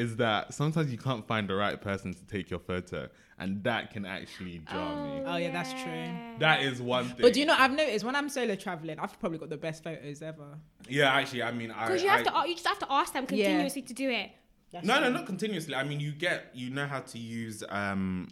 is 0.00 0.16
that 0.16 0.54
sometimes 0.54 0.90
you 0.90 0.98
can't 0.98 1.26
find 1.26 1.48
the 1.48 1.54
right 1.54 1.80
person 1.80 2.12
to 2.14 2.24
take 2.26 2.50
your 2.50 2.58
photo, 2.60 3.08
and 3.38 3.62
that 3.64 3.90
can 3.90 4.04
actually 4.06 4.58
jar 4.70 4.96
me. 5.04 5.22
Oh, 5.26 5.36
yeah, 5.36 5.50
that's 5.50 5.72
true. 5.82 6.08
That 6.38 6.62
is 6.62 6.80
one 6.80 7.04
thing. 7.06 7.16
But 7.20 7.32
do 7.34 7.40
you 7.40 7.46
know, 7.46 7.56
I've 7.58 7.72
noticed 7.72 8.04
when 8.04 8.16
I'm 8.16 8.28
solo 8.28 8.54
traveling, 8.54 8.98
I've 8.98 9.18
probably 9.20 9.38
got 9.38 9.50
the 9.50 9.56
best 9.56 9.84
photos 9.84 10.22
ever. 10.22 10.58
Yeah, 10.88 11.12
actually, 11.12 11.42
I 11.42 11.52
mean, 11.52 11.70
I. 11.70 11.86
Because 11.86 12.02
you 12.02 12.08
have 12.08 12.26
I- 12.26 12.42
to, 12.44 12.48
you 12.48 12.54
just 12.54 12.66
have 12.66 12.78
to 12.80 12.90
ask 12.90 13.12
them 13.12 13.24
Yeah. 13.30 13.44
continuously 13.46 13.82
to 13.82 13.94
do 13.94 14.08
it. 14.10 14.30
No, 14.84 15.00
no, 15.00 15.10
not 15.10 15.26
continuously. 15.26 15.74
I 15.74 15.82
mean, 15.82 15.98
you 16.00 16.12
get, 16.12 16.50
you 16.54 16.70
know 16.70 16.86
how 16.86 17.00
to 17.00 17.18
use 17.18 17.64
um, 17.70 18.28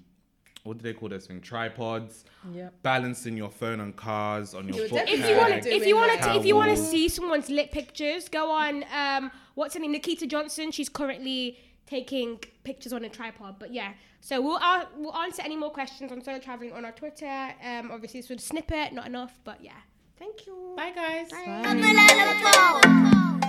what 0.69 0.79
do 0.79 0.83
they 0.83 0.93
call 0.93 1.09
those 1.09 1.27
things? 1.27 1.47
Tripods. 1.47 2.25
Yep. 2.53 2.75
Balancing 2.83 3.37
your 3.37 3.51
phone 3.51 3.81
on 3.81 3.95
cars 3.95 4.55
on 4.55 4.69
your 4.69 4.83
would 4.83 4.91
book 4.91 5.05
If 5.07 5.29
you 5.29 5.37
want 5.37 5.63
to, 5.63 5.75
if 5.75 5.87
you 5.87 5.97
want 5.97 6.23
to, 6.23 6.37
if 6.37 6.45
you 6.45 6.55
want 6.55 6.71
to 6.71 6.77
see 6.77 7.09
someone's 7.09 7.49
lit 7.49 7.73
pictures, 7.73 8.29
go 8.29 8.51
on. 8.51 8.85
Um, 8.95 9.31
what's 9.55 9.75
her 9.75 9.81
name? 9.81 9.93
Nikita 9.93 10.27
Johnson. 10.27 10.71
She's 10.71 10.91
currently 10.91 11.59
taking 11.87 12.39
pictures 12.65 12.93
on 12.93 13.03
a 13.05 13.09
tripod. 13.09 13.59
But 13.59 13.73
yeah, 13.73 13.95
so 14.21 14.41
we'll 14.43 14.59
uh, 14.63 14.85
we'll 14.97 15.17
answer 15.17 15.43
any 15.43 15.57
more 15.57 15.71
questions 15.71 16.13
on 16.13 16.23
solo 16.23 16.39
traveling 16.39 16.73
on 16.73 16.85
our 16.85 16.93
Twitter. 16.93 17.55
Um, 17.65 17.91
obviously 17.91 18.21
this 18.21 18.29
was 18.29 18.43
a 18.43 18.47
snippet, 18.47 18.93
not 18.93 19.07
enough, 19.07 19.41
but 19.45 19.65
yeah. 19.65 19.73
Thank 20.19 20.47
you. 20.47 20.75
Bye, 20.77 20.93
guys. 20.95 21.31
Bye. 21.31 21.63
Come 21.65 23.48